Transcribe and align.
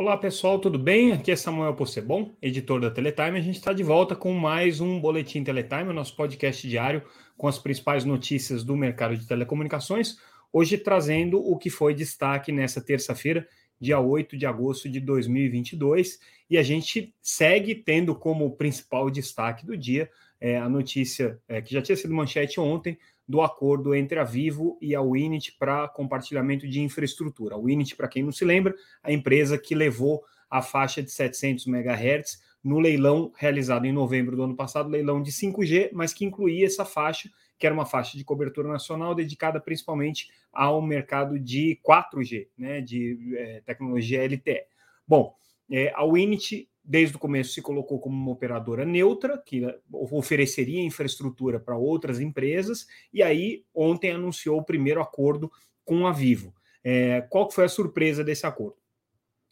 Olá 0.00 0.16
pessoal, 0.16 0.58
tudo 0.58 0.78
bem? 0.78 1.12
Aqui 1.12 1.30
é 1.30 1.36
Samuel 1.36 1.74
Possebon, 1.74 2.34
editor 2.40 2.80
da 2.80 2.90
Teletime. 2.90 3.36
A 3.36 3.42
gente 3.42 3.56
está 3.56 3.70
de 3.70 3.82
volta 3.82 4.16
com 4.16 4.32
mais 4.32 4.80
um 4.80 4.98
Boletim 4.98 5.44
Teletime, 5.44 5.90
o 5.90 5.92
nosso 5.92 6.16
podcast 6.16 6.66
diário 6.66 7.02
com 7.36 7.46
as 7.46 7.58
principais 7.58 8.02
notícias 8.02 8.64
do 8.64 8.74
mercado 8.74 9.14
de 9.14 9.26
telecomunicações. 9.26 10.16
Hoje 10.50 10.78
trazendo 10.78 11.38
o 11.38 11.58
que 11.58 11.68
foi 11.68 11.92
destaque 11.92 12.50
nessa 12.50 12.80
terça-feira, 12.80 13.46
dia 13.78 14.00
8 14.00 14.38
de 14.38 14.46
agosto 14.46 14.88
de 14.88 15.00
2022. 15.00 16.18
E 16.48 16.56
a 16.56 16.62
gente 16.62 17.14
segue 17.20 17.74
tendo 17.74 18.14
como 18.14 18.56
principal 18.56 19.10
destaque 19.10 19.66
do 19.66 19.76
dia 19.76 20.08
é, 20.40 20.56
a 20.56 20.66
notícia 20.66 21.38
é, 21.46 21.60
que 21.60 21.74
já 21.74 21.82
tinha 21.82 21.94
sido 21.94 22.14
manchete 22.14 22.58
ontem 22.58 22.96
do 23.30 23.42
acordo 23.42 23.94
entre 23.94 24.18
a 24.18 24.24
Vivo 24.24 24.76
e 24.82 24.92
a 24.92 25.00
Winit 25.00 25.52
para 25.56 25.86
compartilhamento 25.86 26.68
de 26.68 26.80
infraestrutura. 26.80 27.54
A 27.54 27.58
Winit, 27.58 27.94
para 27.94 28.08
quem 28.08 28.24
não 28.24 28.32
se 28.32 28.44
lembra, 28.44 28.74
a 29.04 29.12
empresa 29.12 29.56
que 29.56 29.72
levou 29.72 30.24
a 30.50 30.60
faixa 30.60 31.00
de 31.00 31.12
700 31.12 31.64
MHz 31.68 32.42
no 32.62 32.80
leilão 32.80 33.32
realizado 33.36 33.86
em 33.86 33.92
novembro 33.92 34.34
do 34.34 34.42
ano 34.42 34.56
passado, 34.56 34.90
leilão 34.90 35.22
de 35.22 35.30
5G, 35.30 35.90
mas 35.92 36.12
que 36.12 36.24
incluía 36.24 36.66
essa 36.66 36.84
faixa, 36.84 37.30
que 37.56 37.64
era 37.64 37.72
uma 37.72 37.86
faixa 37.86 38.18
de 38.18 38.24
cobertura 38.24 38.68
nacional 38.68 39.14
dedicada 39.14 39.60
principalmente 39.60 40.28
ao 40.52 40.82
mercado 40.82 41.38
de 41.38 41.78
4G, 41.88 42.48
né, 42.58 42.80
de 42.80 43.36
é, 43.38 43.60
tecnologia 43.60 44.24
LTE. 44.24 44.64
Bom, 45.06 45.32
é, 45.70 45.92
a 45.94 46.04
Winit 46.04 46.68
desde 46.84 47.16
o 47.16 47.18
começo 47.18 47.52
se 47.52 47.62
colocou 47.62 47.98
como 48.00 48.16
uma 48.16 48.32
operadora 48.32 48.84
neutra, 48.84 49.38
que 49.38 49.62
ofereceria 49.92 50.82
infraestrutura 50.82 51.60
para 51.60 51.76
outras 51.76 52.20
empresas, 52.20 52.86
e 53.12 53.22
aí 53.22 53.64
ontem 53.74 54.10
anunciou 54.10 54.58
o 54.58 54.64
primeiro 54.64 55.00
acordo 55.00 55.50
com 55.84 56.06
a 56.06 56.12
Vivo. 56.12 56.54
É, 56.82 57.20
qual 57.28 57.50
foi 57.50 57.64
a 57.64 57.68
surpresa 57.68 58.24
desse 58.24 58.46
acordo? 58.46 58.80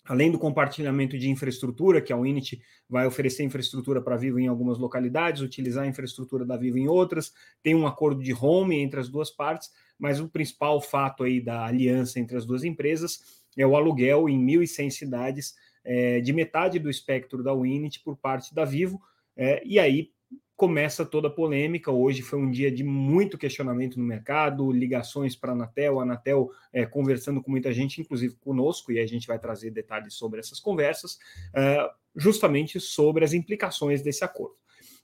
Além 0.05 0.31
do 0.31 0.39
compartilhamento 0.39 1.19
de 1.19 1.29
infraestrutura, 1.29 2.01
que 2.01 2.15
a 2.15 2.17
Unity 2.17 2.63
vai 2.89 3.07
oferecer 3.07 3.45
infraestrutura 3.45 4.01
para 4.01 4.15
a 4.15 4.19
Vivo 4.19 4.41
em 4.41 4.47
algumas 4.47 4.79
localidades, 4.79 5.43
utilizar 5.43 5.85
a 5.85 5.87
infraestrutura 5.87 6.47
da 6.47 6.57
Vivo 6.57 6.79
em 6.79 6.89
outras, 6.89 7.33
tem 7.63 7.75
um 7.75 7.87
acordo 7.87 8.23
de 8.23 8.33
home 8.33 8.79
entre 8.79 8.99
as 8.99 9.09
duas 9.11 9.31
partes, 9.31 9.71
mas 9.99 10.19
o 10.19 10.29
principal 10.29 10.81
fato 10.81 11.25
aí 11.25 11.43
da 11.43 11.67
aliança 11.67 12.19
entre 12.19 12.39
as 12.39 12.47
duas 12.47 12.65
empresas 12.65 13.43
é 13.57 13.67
o 13.67 13.77
aluguel 13.77 14.29
em 14.31 14.41
1.100 14.43 14.91
cidades 14.91 15.55
é, 15.89 16.21
de 16.21 16.35
metade 16.35 16.79
do 16.79 16.91
espectro 16.91 17.43
da 17.43 17.55
Winit 17.55 18.01
por 18.01 18.15
parte 18.15 18.55
da 18.55 18.63
Vivo, 18.63 19.01
é, 19.35 19.63
e 19.65 19.79
aí 19.79 20.11
começa 20.55 21.07
toda 21.07 21.29
a 21.29 21.31
polêmica. 21.31 21.91
Hoje 21.91 22.21
foi 22.21 22.39
um 22.39 22.51
dia 22.51 22.71
de 22.71 22.85
muito 22.85 23.39
questionamento 23.39 23.99
no 23.99 24.05
mercado, 24.05 24.71
ligações 24.71 25.35
para 25.35 25.53
a 25.53 25.55
Anatel, 25.55 25.99
a 25.99 26.03
Anatel 26.03 26.51
é, 26.73 26.85
conversando 26.85 27.43
com 27.43 27.51
muita 27.51 27.73
gente, 27.73 28.03
inclusive 28.03 28.35
conosco, 28.35 28.93
e 28.93 28.99
a 28.99 29.07
gente 29.07 29.27
vai 29.27 29.39
trazer 29.39 29.71
detalhes 29.71 30.13
sobre 30.13 30.41
essas 30.41 30.61
conversas, 30.61 31.19
é, 31.55 31.91
justamente 32.15 32.79
sobre 32.79 33.25
as 33.25 33.33
implicações 33.33 34.03
desse 34.03 34.25
acordo. 34.25 34.57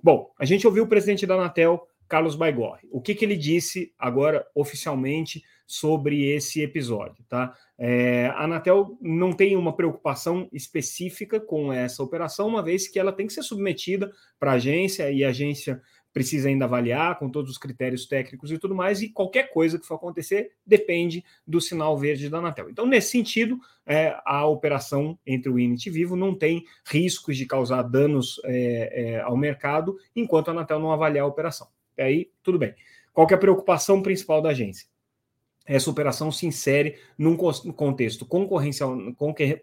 Bom, 0.03 0.31
a 0.39 0.45
gente 0.45 0.67
ouviu 0.67 0.85
o 0.85 0.89
presidente 0.89 1.25
da 1.25 1.35
Anatel, 1.35 1.89
Carlos 2.07 2.37
Baigorre. 2.37 2.87
O 2.91 3.01
que, 3.01 3.15
que 3.15 3.25
ele 3.25 3.37
disse 3.37 3.95
agora 3.99 4.47
oficialmente 4.55 5.43
sobre 5.67 6.25
esse 6.31 6.63
episódio, 6.63 7.25
tá? 7.29 7.55
É, 7.79 8.27
a 8.35 8.45
Anatel 8.45 8.97
não 9.01 9.33
tem 9.33 9.57
uma 9.57 9.75
preocupação 9.75 10.49
específica 10.53 11.41
com 11.41 11.73
essa 11.73 12.03
operação, 12.03 12.47
uma 12.47 12.63
vez 12.63 12.87
que 12.87 12.99
ela 12.99 13.13
tem 13.13 13.27
que 13.27 13.33
ser 13.33 13.43
submetida 13.43 14.13
para 14.39 14.53
a 14.53 14.55
agência 14.55 15.11
e 15.11 15.25
a 15.25 15.31
agência 15.31 15.81
precisa 16.15 16.49
ainda 16.49 16.65
avaliar 16.65 17.19
com 17.19 17.29
todos 17.29 17.51
os 17.51 17.59
critérios 17.59 18.07
técnicos 18.07 18.53
e 18.53 18.57
tudo 18.57 18.73
mais, 18.73 19.03
e 19.03 19.09
qualquer 19.09 19.51
coisa 19.51 19.81
que 19.81 19.85
for 19.85 19.97
acontecer 19.97 20.53
depende 20.65 21.25
do 21.45 21.61
sinal 21.61 21.99
verde 21.99 22.29
da 22.29 22.39
Anatel. 22.39 22.71
Então, 22.71 22.87
nesse 22.87 23.11
sentido, 23.11 23.59
é, 23.85 24.17
a 24.25 24.47
operação 24.47 25.19
entre 25.27 25.51
o 25.51 25.59
Init 25.59 25.89
e 25.89 25.93
Vivo 25.93 26.15
não 26.15 26.33
tem 26.33 26.65
riscos 26.87 27.37
de 27.37 27.45
causar 27.45 27.83
danos 27.83 28.41
é, 28.45 29.15
é, 29.17 29.21
ao 29.23 29.37
mercado 29.37 29.97
enquanto 30.15 30.49
a 30.49 30.51
Anatel 30.53 30.79
não 30.79 30.93
avaliar 30.93 31.25
a 31.25 31.29
operação. 31.29 31.67
E 31.99 32.03
aí, 32.03 32.31
tudo 32.45 32.61
bem. 32.61 32.75
Qual 33.13 33.27
é 33.29 33.35
a 33.35 33.39
preocupação 33.39 34.01
principal 34.01 34.41
da 34.41 34.51
agência? 34.51 34.87
Essa 35.67 35.91
operação 35.91 36.31
se 36.31 36.47
insere 36.47 36.97
num 37.17 37.37
contexto 37.37 38.27
concorrencial, 38.27 38.97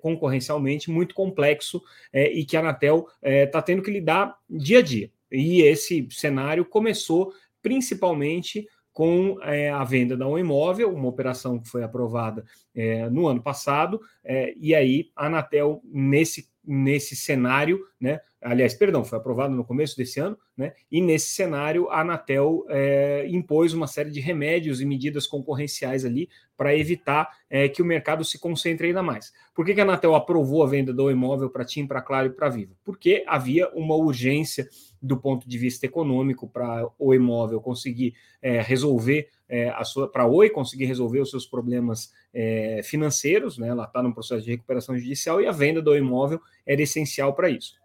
concorrencialmente 0.01 0.89
muito 0.89 1.13
complexo 1.13 1.81
é, 2.11 2.31
e 2.31 2.43
que 2.43 2.57
a 2.57 2.59
Anatel 2.59 3.07
está 3.07 3.29
é, 3.29 3.45
tá 3.45 3.61
tendo 3.61 3.81
que 3.81 3.91
lidar 3.91 4.35
dia 4.49 4.79
a 4.79 4.81
dia. 4.81 5.11
E 5.31 5.61
esse 5.61 6.07
cenário 6.11 6.65
começou 6.65 7.31
principalmente 7.61 8.67
com 8.91 9.37
é, 9.41 9.69
a 9.69 9.83
venda 9.83 10.17
da 10.17 10.27
um 10.27 10.37
imóvel, 10.37 10.93
uma 10.93 11.07
operação 11.07 11.57
que 11.57 11.69
foi 11.69 11.83
aprovada 11.83 12.43
é, 12.75 13.09
no 13.09 13.27
ano 13.27 13.41
passado, 13.41 14.01
é, 14.23 14.53
e 14.57 14.75
aí 14.75 15.09
a 15.15 15.27
Anatel, 15.27 15.81
nesse 15.85 16.50
nesse 16.63 17.15
cenário, 17.15 17.79
né? 17.99 18.19
Aliás, 18.41 18.73
perdão, 18.73 19.05
foi 19.05 19.17
aprovado 19.17 19.53
no 19.53 19.63
começo 19.63 19.95
desse 19.95 20.19
ano, 20.19 20.37
né? 20.57 20.73
E 20.91 20.99
nesse 20.99 21.29
cenário, 21.29 21.89
a 21.89 22.01
Anatel 22.01 22.65
é, 22.69 23.25
impôs 23.29 23.73
uma 23.73 23.87
série 23.87 24.09
de 24.09 24.19
remédios 24.19 24.81
e 24.81 24.85
medidas 24.85 25.27
concorrenciais 25.27 26.05
ali 26.05 26.27
para 26.57 26.75
evitar 26.75 27.29
é, 27.49 27.67
que 27.67 27.81
o 27.81 27.85
mercado 27.85 28.23
se 28.23 28.39
concentre 28.39 28.87
ainda 28.87 29.03
mais. 29.03 29.31
Por 29.53 29.65
que, 29.65 29.73
que 29.73 29.79
a 29.79 29.83
Anatel 29.83 30.15
aprovou 30.15 30.63
a 30.63 30.67
venda 30.67 30.93
do 30.93 31.09
imóvel 31.11 31.49
para 31.49 31.65
TIM, 31.65 31.85
para 31.85 32.01
Claro 32.01 32.27
e 32.27 32.31
para 32.31 32.49
Vivo? 32.49 32.75
Porque 32.83 33.23
havia 33.27 33.69
uma 33.69 33.95
urgência 33.95 34.67
do 35.01 35.17
ponto 35.17 35.47
de 35.47 35.57
vista 35.57 35.85
econômico 35.85 36.47
para 36.47 36.87
o 36.97 37.13
imóvel 37.13 37.59
conseguir 37.59 38.13
é, 38.41 38.61
resolver 38.61 39.29
é, 39.51 39.69
para 40.13 40.23
a 40.23 40.27
Oi 40.27 40.49
conseguir 40.49 40.85
resolver 40.85 41.19
os 41.19 41.29
seus 41.29 41.45
problemas 41.45 42.13
é, 42.33 42.79
financeiros, 42.85 43.57
né? 43.57 43.67
Ela 43.67 43.83
está 43.83 44.01
num 44.01 44.13
processo 44.13 44.45
de 44.45 44.51
recuperação 44.51 44.97
judicial 44.97 45.41
e 45.41 45.45
a 45.45 45.51
venda 45.51 45.81
do 45.81 45.93
imóvel 45.93 46.39
era 46.65 46.81
essencial 46.81 47.33
para 47.33 47.49
isso. 47.49 47.75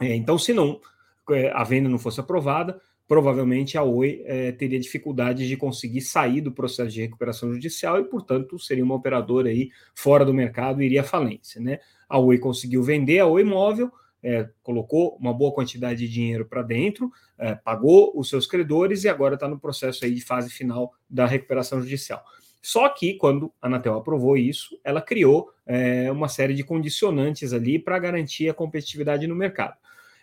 É, 0.00 0.12
então, 0.16 0.36
se 0.36 0.52
não 0.52 0.80
é, 1.30 1.52
a 1.52 1.62
venda 1.62 1.88
não 1.88 2.00
fosse 2.00 2.18
aprovada, 2.18 2.80
provavelmente 3.06 3.78
a 3.78 3.84
Oi 3.84 4.22
é, 4.24 4.50
teria 4.50 4.80
dificuldade 4.80 5.46
de 5.46 5.56
conseguir 5.56 6.00
sair 6.00 6.40
do 6.40 6.50
processo 6.50 6.90
de 6.90 7.02
recuperação 7.02 7.52
judicial 7.52 8.00
e, 8.00 8.04
portanto, 8.04 8.58
seria 8.58 8.84
uma 8.84 8.96
operadora 8.96 9.50
aí 9.50 9.70
fora 9.94 10.24
do 10.24 10.34
mercado 10.34 10.82
e 10.82 10.86
iria 10.86 11.02
à 11.02 11.04
falência, 11.04 11.60
né? 11.60 11.78
A 12.08 12.18
Oi 12.18 12.38
conseguiu 12.38 12.82
vender 12.82 13.20
a 13.20 13.26
Oi 13.26 13.42
Imóvel 13.42 13.92
é, 14.22 14.48
colocou 14.62 15.16
uma 15.20 15.32
boa 15.32 15.52
quantidade 15.52 16.00
de 16.00 16.08
dinheiro 16.08 16.44
para 16.44 16.62
dentro, 16.62 17.10
é, 17.38 17.54
pagou 17.54 18.12
os 18.14 18.28
seus 18.28 18.46
credores 18.46 19.04
e 19.04 19.08
agora 19.08 19.34
está 19.34 19.48
no 19.48 19.58
processo 19.58 20.04
aí 20.04 20.14
de 20.14 20.20
fase 20.20 20.50
final 20.50 20.92
da 21.08 21.26
recuperação 21.26 21.80
judicial. 21.80 22.22
Só 22.60 22.88
que 22.88 23.14
quando 23.14 23.52
a 23.62 23.66
Anatel 23.66 23.96
aprovou 23.96 24.36
isso, 24.36 24.78
ela 24.84 25.00
criou 25.00 25.50
é, 25.64 26.10
uma 26.10 26.28
série 26.28 26.54
de 26.54 26.64
condicionantes 26.64 27.52
ali 27.52 27.78
para 27.78 27.98
garantir 27.98 28.48
a 28.48 28.54
competitividade 28.54 29.26
no 29.26 29.34
mercado. 29.34 29.76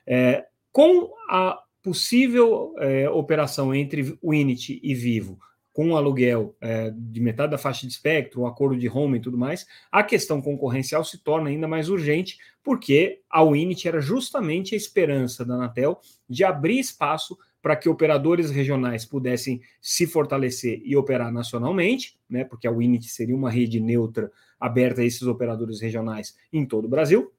É, 0.06 0.46
com 0.72 1.14
a 1.30 1.60
possível 1.82 2.74
é, 2.80 3.10
operação 3.10 3.74
entre 3.74 4.18
o 4.22 4.34
Init 4.34 4.80
e 4.84 4.94
Vivo 4.94 5.40
com 5.76 5.98
aluguel 5.98 6.56
é, 6.62 6.90
de 6.96 7.20
metade 7.20 7.52
da 7.52 7.58
faixa 7.58 7.86
de 7.86 7.92
espectro, 7.92 8.40
o 8.40 8.48
acordo 8.48 8.78
de 8.78 8.88
home 8.88 9.18
e 9.18 9.22
tudo 9.22 9.38
mais, 9.38 9.68
a 9.92 10.04
questão 10.04 10.42
concorrencial 10.42 11.04
se 11.04 11.18
torna 11.18 11.50
ainda 11.50 11.68
mais 11.68 11.90
urgente, 11.90 12.38
porque 12.64 13.20
a 13.30 13.44
Winit 13.44 13.86
era 13.86 14.00
justamente 14.00 14.74
a 14.74 14.78
esperança 14.78 15.44
da 15.44 15.56
Anatel 15.56 16.00
de 16.30 16.46
abrir 16.46 16.80
espaço 16.80 17.38
para 17.62 17.76
que 17.76 17.90
operadores 17.90 18.50
regionais 18.52 19.04
pudessem 19.04 19.60
se 19.82 20.08
fortalecer 20.08 20.82
e 20.86 20.96
operar 20.96 21.30
nacionalmente, 21.30 22.18
né, 22.30 22.46
porque 22.46 22.70
a 22.70 22.72
Winit 22.72 23.10
seria 23.10 23.36
uma 23.36 23.52
rede 23.52 23.82
neutra 23.82 24.32
aberta 24.58 25.02
a 25.02 25.06
esses 25.06 25.24
operadores 25.24 25.82
regionais 25.82 26.38
em 26.54 26.66
todo 26.66 26.86
o 26.86 26.90
Brasil, 26.90 27.34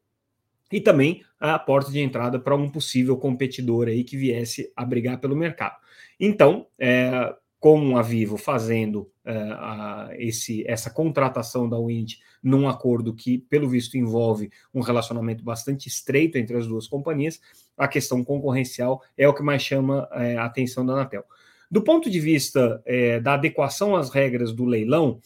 e 0.70 0.78
também 0.78 1.24
a 1.40 1.58
porta 1.58 1.90
de 1.90 2.00
entrada 2.00 2.38
para 2.38 2.54
um 2.54 2.68
possível 2.68 3.16
competidor 3.16 3.88
aí 3.88 4.04
que 4.04 4.14
viesse 4.14 4.70
a 4.76 4.84
brigar 4.84 5.18
pelo 5.20 5.34
mercado. 5.34 5.76
Então, 6.20 6.66
é, 6.78 7.34
com 7.66 7.96
a 7.96 8.02
Vivo 8.02 8.36
fazendo 8.36 9.10
uh, 9.24 9.54
a, 9.54 10.10
esse, 10.18 10.64
essa 10.68 10.88
contratação 10.88 11.68
da 11.68 11.76
Wind 11.76 12.12
num 12.40 12.68
acordo 12.68 13.12
que, 13.12 13.38
pelo 13.38 13.68
visto, 13.68 13.98
envolve 13.98 14.52
um 14.72 14.80
relacionamento 14.80 15.42
bastante 15.42 15.88
estreito 15.88 16.38
entre 16.38 16.56
as 16.56 16.68
duas 16.68 16.86
companhias, 16.86 17.40
a 17.76 17.88
questão 17.88 18.22
concorrencial 18.22 19.02
é 19.18 19.28
o 19.28 19.34
que 19.34 19.42
mais 19.42 19.62
chama 19.62 20.08
uh, 20.12 20.38
a 20.38 20.44
atenção 20.44 20.86
da 20.86 20.92
Anatel. 20.92 21.24
Do 21.68 21.82
ponto 21.82 22.08
de 22.08 22.20
vista 22.20 22.80
uh, 22.86 23.20
da 23.20 23.34
adequação 23.34 23.96
às 23.96 24.10
regras 24.10 24.52
do 24.52 24.64
leilão, 24.64 25.18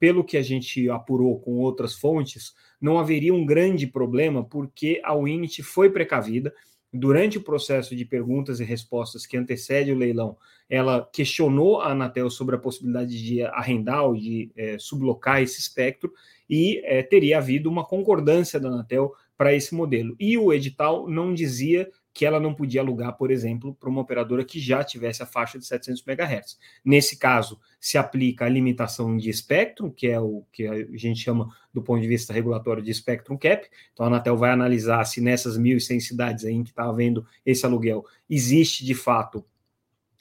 pelo 0.00 0.24
que 0.24 0.38
a 0.38 0.42
gente 0.42 0.88
apurou 0.88 1.38
com 1.40 1.58
outras 1.58 1.92
fontes, 1.94 2.54
não 2.80 2.98
haveria 2.98 3.34
um 3.34 3.44
grande 3.44 3.86
problema, 3.86 4.42
porque 4.42 4.98
a 5.04 5.14
Winit 5.14 5.62
foi 5.62 5.90
precavida, 5.90 6.54
durante 6.92 7.38
o 7.38 7.42
processo 7.42 7.94
de 7.94 8.04
perguntas 8.04 8.60
e 8.60 8.64
respostas 8.64 9.26
que 9.26 9.36
antecede 9.36 9.92
o 9.92 9.96
leilão, 9.96 10.36
ela 10.68 11.08
questionou 11.12 11.80
a 11.80 11.92
Anatel 11.92 12.30
sobre 12.30 12.56
a 12.56 12.58
possibilidade 12.58 13.22
de 13.22 13.42
arrendar 13.42 14.04
ou 14.04 14.14
de 14.14 14.50
é, 14.56 14.78
sublocar 14.78 15.42
esse 15.42 15.60
espectro 15.60 16.12
e 16.48 16.80
é, 16.84 17.02
teria 17.02 17.38
havido 17.38 17.70
uma 17.70 17.84
concordância 17.84 18.58
da 18.58 18.68
Anatel 18.68 19.12
para 19.36 19.54
esse 19.54 19.74
modelo. 19.74 20.16
E 20.18 20.36
o 20.36 20.52
edital 20.52 21.08
não 21.08 21.32
dizia 21.32 21.88
que 22.18 22.26
ela 22.26 22.40
não 22.40 22.52
podia 22.52 22.80
alugar, 22.80 23.16
por 23.16 23.30
exemplo, 23.30 23.76
para 23.78 23.88
uma 23.88 24.00
operadora 24.00 24.44
que 24.44 24.58
já 24.58 24.82
tivesse 24.82 25.22
a 25.22 25.26
faixa 25.26 25.56
de 25.56 25.64
700 25.64 26.04
MHz. 26.04 26.58
Nesse 26.84 27.16
caso, 27.16 27.60
se 27.78 27.96
aplica 27.96 28.44
a 28.44 28.48
limitação 28.48 29.16
de 29.16 29.30
espectro, 29.30 29.92
que 29.92 30.08
é 30.08 30.18
o 30.18 30.42
que 30.50 30.66
a 30.66 30.74
gente 30.96 31.20
chama 31.20 31.48
do 31.72 31.80
ponto 31.80 32.00
de 32.00 32.08
vista 32.08 32.32
regulatório 32.32 32.82
de 32.82 32.92
Spectrum 32.92 33.38
Cap. 33.38 33.68
Então 33.92 34.04
a 34.04 34.08
Anatel 34.08 34.36
vai 34.36 34.50
analisar 34.50 35.04
se 35.04 35.20
nessas 35.20 35.56
1.100 35.56 36.00
cidades 36.00 36.44
aí 36.44 36.54
em 36.54 36.64
que 36.64 36.70
está 36.70 36.88
havendo 36.88 37.24
esse 37.46 37.64
aluguel 37.64 38.04
existe 38.28 38.84
de 38.84 38.96
fato 38.96 39.44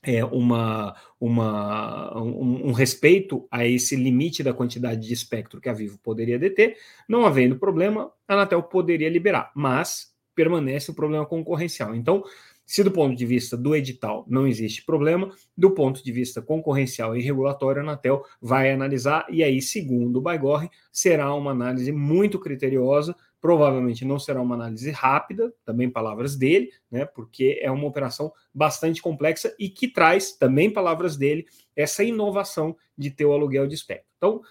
é, 0.04 0.24
uma, 0.24 0.96
uma, 1.20 2.16
um, 2.16 2.68
um, 2.68 2.72
respeito 2.74 3.48
a 3.50 3.66
esse 3.66 3.96
limite 3.96 4.44
da 4.44 4.54
quantidade 4.54 5.02
de 5.02 5.12
espectro 5.12 5.60
que 5.60 5.68
a 5.68 5.74
Vivo 5.74 5.98
poderia 5.98 6.38
deter, 6.38 6.78
não 7.10 7.26
havendo 7.26 7.58
problema, 7.58 8.12
a 8.28 8.36
Anatel 8.36 8.62
poderia 8.62 9.10
liberar, 9.10 9.52
mas 9.56 10.16
permanece 10.38 10.92
o 10.92 10.94
problema 10.94 11.26
concorrencial. 11.26 11.96
Então, 11.96 12.24
se 12.64 12.84
do 12.84 12.92
ponto 12.92 13.16
de 13.16 13.26
vista 13.26 13.58
do 13.58 13.76
edital 13.76 14.24
não 14.28 14.46
existe 14.46 14.86
problema, 14.86 15.32
do 15.58 15.72
ponto 15.72 16.04
de 16.04 16.12
vista 16.12 16.44
concorrencial 16.44 17.18
e 17.18 17.24
regulatório, 17.24 17.82
a 17.82 17.84
Anatel 17.84 18.24
vai 18.40 18.72
analisar, 18.72 19.26
e 19.32 19.44
aí, 19.44 19.60
segundo 19.62 20.18
o 20.18 20.22
Baigorre, 20.22 20.70
será 20.92 21.34
uma 21.34 21.52
análise 21.52 21.92
muito 21.92 22.40
criteriosa, 22.40 23.16
provavelmente 23.42 24.06
não 24.06 24.20
será 24.20 24.40
uma 24.40 24.54
análise 24.54 24.92
rápida, 24.92 25.52
também 25.66 25.90
palavras 25.90 26.36
dele, 26.36 26.70
né, 26.92 27.04
porque 27.06 27.58
é 27.60 27.72
uma 27.72 27.88
operação 27.88 28.32
bastante 28.54 29.02
complexa 29.02 29.56
e 29.58 29.70
que 29.70 29.88
traz, 29.88 30.34
também 30.34 30.70
palavras 30.70 31.18
dele, 31.18 31.48
essa 31.76 32.04
inovação 32.04 32.76
de 32.96 33.10
ter 33.10 33.26
o 33.26 33.34
aluguel 33.34 33.66
de 33.66 33.74
espectro. 33.74 34.08
Então, 34.18 34.42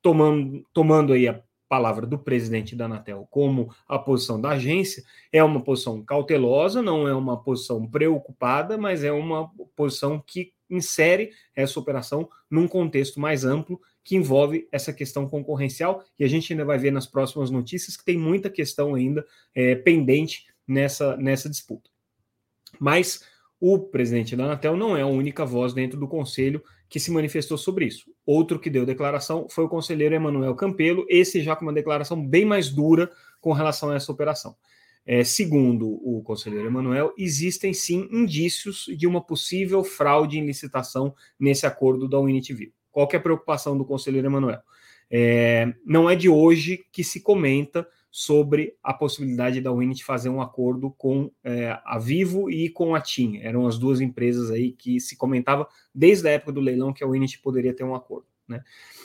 tomando, 0.00 0.64
tomando 0.72 1.12
aí 1.12 1.26
a 1.26 1.42
palavra 1.72 2.06
do 2.06 2.18
presidente 2.18 2.76
da 2.76 2.84
Anatel 2.84 3.26
como 3.30 3.74
a 3.88 3.98
posição 3.98 4.38
da 4.38 4.50
agência, 4.50 5.02
é 5.32 5.42
uma 5.42 5.64
posição 5.64 6.04
cautelosa, 6.04 6.82
não 6.82 7.08
é 7.08 7.14
uma 7.14 7.42
posição 7.42 7.88
preocupada, 7.88 8.76
mas 8.76 9.02
é 9.02 9.10
uma 9.10 9.50
posição 9.74 10.20
que 10.20 10.52
insere 10.68 11.30
essa 11.56 11.80
operação 11.80 12.28
num 12.50 12.68
contexto 12.68 13.18
mais 13.18 13.46
amplo 13.46 13.80
que 14.04 14.14
envolve 14.14 14.68
essa 14.70 14.92
questão 14.92 15.26
concorrencial, 15.26 16.04
e 16.18 16.24
a 16.24 16.28
gente 16.28 16.52
ainda 16.52 16.66
vai 16.66 16.76
ver 16.76 16.90
nas 16.90 17.06
próximas 17.06 17.48
notícias 17.48 17.96
que 17.96 18.04
tem 18.04 18.18
muita 18.18 18.50
questão 18.50 18.94
ainda 18.94 19.24
é, 19.54 19.74
pendente 19.74 20.44
nessa, 20.68 21.16
nessa 21.16 21.48
disputa. 21.48 21.88
Mas 22.78 23.24
o 23.58 23.78
presidente 23.78 24.36
da 24.36 24.44
Anatel 24.44 24.76
não 24.76 24.94
é 24.94 25.00
a 25.00 25.06
única 25.06 25.46
voz 25.46 25.72
dentro 25.72 25.98
do 25.98 26.06
conselho 26.06 26.62
que 26.92 27.00
se 27.00 27.10
manifestou 27.10 27.56
sobre 27.56 27.86
isso. 27.86 28.12
Outro 28.26 28.60
que 28.60 28.68
deu 28.68 28.84
declaração 28.84 29.46
foi 29.48 29.64
o 29.64 29.68
conselheiro 29.68 30.14
Emanuel 30.14 30.54
Campelo, 30.54 31.06
esse 31.08 31.40
já 31.40 31.56
com 31.56 31.64
uma 31.64 31.72
declaração 31.72 32.22
bem 32.22 32.44
mais 32.44 32.68
dura 32.68 33.10
com 33.40 33.50
relação 33.50 33.88
a 33.88 33.94
essa 33.94 34.12
operação. 34.12 34.54
É, 35.06 35.24
segundo 35.24 35.88
o 35.88 36.22
conselheiro 36.22 36.66
Emanuel, 36.66 37.14
existem 37.16 37.72
sim 37.72 38.06
indícios 38.12 38.84
de 38.94 39.06
uma 39.06 39.22
possível 39.22 39.82
fraude 39.82 40.38
em 40.38 40.44
licitação 40.44 41.14
nesse 41.40 41.64
acordo 41.64 42.06
da 42.06 42.20
Unitivil. 42.20 42.70
Qual 42.90 43.08
é 43.10 43.16
a 43.16 43.20
preocupação 43.20 43.76
do 43.76 43.86
conselheiro 43.86 44.28
Emanuel? 44.28 44.60
É, 45.14 45.74
não 45.84 46.08
é 46.08 46.16
de 46.16 46.30
hoje 46.30 46.86
que 46.90 47.04
se 47.04 47.20
comenta 47.20 47.86
sobre 48.10 48.74
a 48.82 48.94
possibilidade 48.94 49.60
da 49.60 49.70
Winit 49.70 50.04
fazer 50.04 50.30
um 50.30 50.40
acordo 50.40 50.90
com 50.90 51.30
é, 51.44 51.78
a 51.84 51.98
Vivo 51.98 52.50
e 52.50 52.70
com 52.70 52.94
a 52.94 53.00
TIM. 53.00 53.38
Eram 53.42 53.66
as 53.66 53.78
duas 53.78 54.00
empresas 54.00 54.50
aí 54.50 54.72
que 54.72 54.98
se 54.98 55.16
comentava 55.16 55.68
desde 55.94 56.28
a 56.28 56.32
época 56.32 56.52
do 56.52 56.60
leilão 56.60 56.92
que 56.92 57.04
a 57.04 57.06
Winit 57.06 57.40
poderia 57.40 57.74
ter 57.74 57.84
um 57.84 57.94
acordo. 57.94 58.26
Né? 58.48 58.62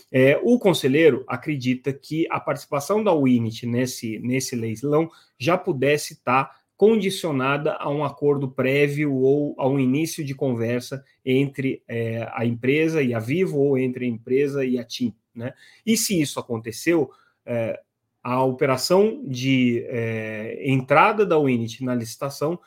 É, 0.10 0.40
o 0.44 0.58
conselheiro 0.58 1.26
acredita 1.28 1.92
que 1.92 2.26
a 2.30 2.40
participação 2.40 3.04
da 3.04 3.14
Winit 3.14 3.66
nesse, 3.66 4.18
nesse 4.20 4.56
leilão 4.56 5.10
já 5.38 5.58
pudesse 5.58 6.14
estar 6.14 6.56
condicionada 6.78 7.74
a 7.74 7.90
um 7.90 8.04
acordo 8.04 8.50
prévio 8.50 9.14
ou 9.14 9.56
a 9.58 9.68
um 9.68 9.80
início 9.80 10.24
de 10.24 10.36
conversa 10.36 11.04
entre 11.26 11.82
é, 11.88 12.30
a 12.34 12.46
empresa 12.46 13.02
e 13.02 13.14
a 13.14 13.20
Vivo 13.20 13.58
ou 13.58 13.78
entre 13.78 14.06
a 14.06 14.08
empresa 14.08 14.64
e 14.64 14.78
a 14.78 14.84
TIM. 14.84 15.14
Né? 15.38 15.54
E 15.86 15.96
se 15.96 16.20
isso 16.20 16.40
aconteceu, 16.40 17.12
é, 17.46 17.80
a 18.22 18.44
operação 18.44 19.24
de 19.26 19.86
é, 19.88 20.60
entrada 20.70 21.26
da 21.26 21.38
Unity 21.38 21.84
na 21.84 21.96
licitação 21.96 22.60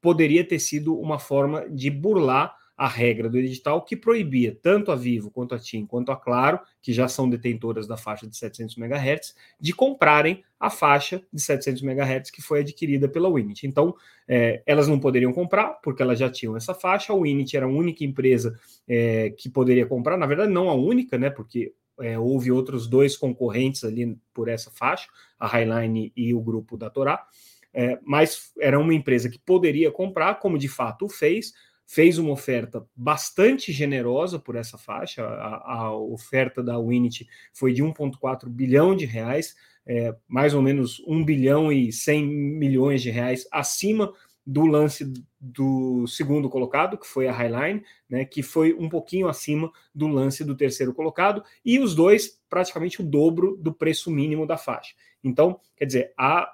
poderia 0.00 0.46
ter 0.46 0.58
sido 0.58 0.98
uma 0.98 1.18
forma 1.18 1.68
de 1.70 1.90
burlar 1.90 2.56
a 2.76 2.88
regra 2.88 3.28
do 3.28 3.38
edital 3.38 3.82
que 3.82 3.96
proibia 3.96 4.56
tanto 4.60 4.90
a 4.90 4.96
Vivo 4.96 5.30
quanto 5.30 5.54
a 5.54 5.58
TIM 5.58 5.86
quanto 5.86 6.10
a 6.10 6.16
Claro, 6.16 6.58
que 6.82 6.92
já 6.92 7.06
são 7.06 7.30
detentoras 7.30 7.86
da 7.86 7.96
faixa 7.96 8.26
de 8.26 8.36
700 8.36 8.76
MHz, 8.76 9.34
de 9.60 9.72
comprarem 9.72 10.42
a 10.58 10.68
faixa 10.68 11.22
de 11.32 11.40
700 11.40 11.82
MHz 11.82 12.30
que 12.30 12.42
foi 12.42 12.60
adquirida 12.60 13.08
pela 13.08 13.32
Winit. 13.32 13.66
Então, 13.66 13.94
é, 14.26 14.62
elas 14.66 14.88
não 14.88 14.98
poderiam 14.98 15.32
comprar 15.32 15.74
porque 15.82 16.02
elas 16.02 16.18
já 16.18 16.28
tinham 16.28 16.56
essa 16.56 16.74
faixa. 16.74 17.12
A 17.12 17.16
Winit 17.16 17.56
era 17.56 17.66
a 17.66 17.68
única 17.68 18.04
empresa 18.04 18.58
é, 18.88 19.30
que 19.30 19.48
poderia 19.48 19.86
comprar, 19.86 20.16
na 20.16 20.26
verdade, 20.26 20.52
não 20.52 20.68
a 20.68 20.74
única, 20.74 21.16
né? 21.16 21.30
Porque 21.30 21.72
é, 22.00 22.18
houve 22.18 22.50
outros 22.50 22.86
dois 22.86 23.16
concorrentes 23.16 23.84
ali 23.84 24.18
por 24.32 24.48
essa 24.48 24.70
faixa, 24.70 25.08
a 25.38 25.46
Highline 25.46 26.12
e 26.16 26.34
o 26.34 26.40
grupo 26.40 26.76
da 26.76 26.90
Torá, 26.90 27.26
é, 27.72 27.98
mas 28.02 28.52
era 28.60 28.78
uma 28.78 28.94
empresa 28.94 29.28
que 29.28 29.38
poderia 29.38 29.90
comprar, 29.90 30.36
como 30.36 30.58
de 30.58 30.68
fato 30.68 31.08
fez, 31.08 31.52
fez 31.86 32.18
uma 32.18 32.32
oferta 32.32 32.86
bastante 32.94 33.72
generosa 33.72 34.38
por 34.38 34.56
essa 34.56 34.78
faixa, 34.78 35.24
a, 35.24 35.82
a 35.82 35.96
oferta 35.96 36.62
da 36.62 36.78
Winit 36.78 37.26
foi 37.52 37.72
de 37.72 37.82
1,4 37.82 38.48
bilhão 38.48 38.94
de 38.94 39.04
reais, 39.04 39.54
é, 39.86 40.14
mais 40.26 40.54
ou 40.54 40.62
menos 40.62 41.02
1 41.06 41.24
bilhão 41.24 41.70
e 41.70 41.92
100 41.92 42.26
milhões 42.26 43.02
de 43.02 43.10
reais 43.10 43.46
acima 43.52 44.12
do 44.46 44.66
lance 44.66 45.12
do 45.40 46.06
segundo 46.06 46.48
colocado, 46.48 46.98
que 46.98 47.06
foi 47.06 47.26
a 47.26 47.32
Highline, 47.32 47.82
né, 48.08 48.24
que 48.24 48.42
foi 48.42 48.74
um 48.74 48.88
pouquinho 48.88 49.28
acima 49.28 49.72
do 49.94 50.06
lance 50.06 50.44
do 50.44 50.54
terceiro 50.54 50.92
colocado, 50.92 51.42
e 51.64 51.78
os 51.78 51.94
dois 51.94 52.40
praticamente 52.48 53.00
o 53.00 53.04
dobro 53.04 53.56
do 53.56 53.72
preço 53.72 54.10
mínimo 54.10 54.46
da 54.46 54.56
faixa. 54.56 54.94
Então, 55.22 55.58
quer 55.76 55.86
dizer, 55.86 56.12
a 56.16 56.52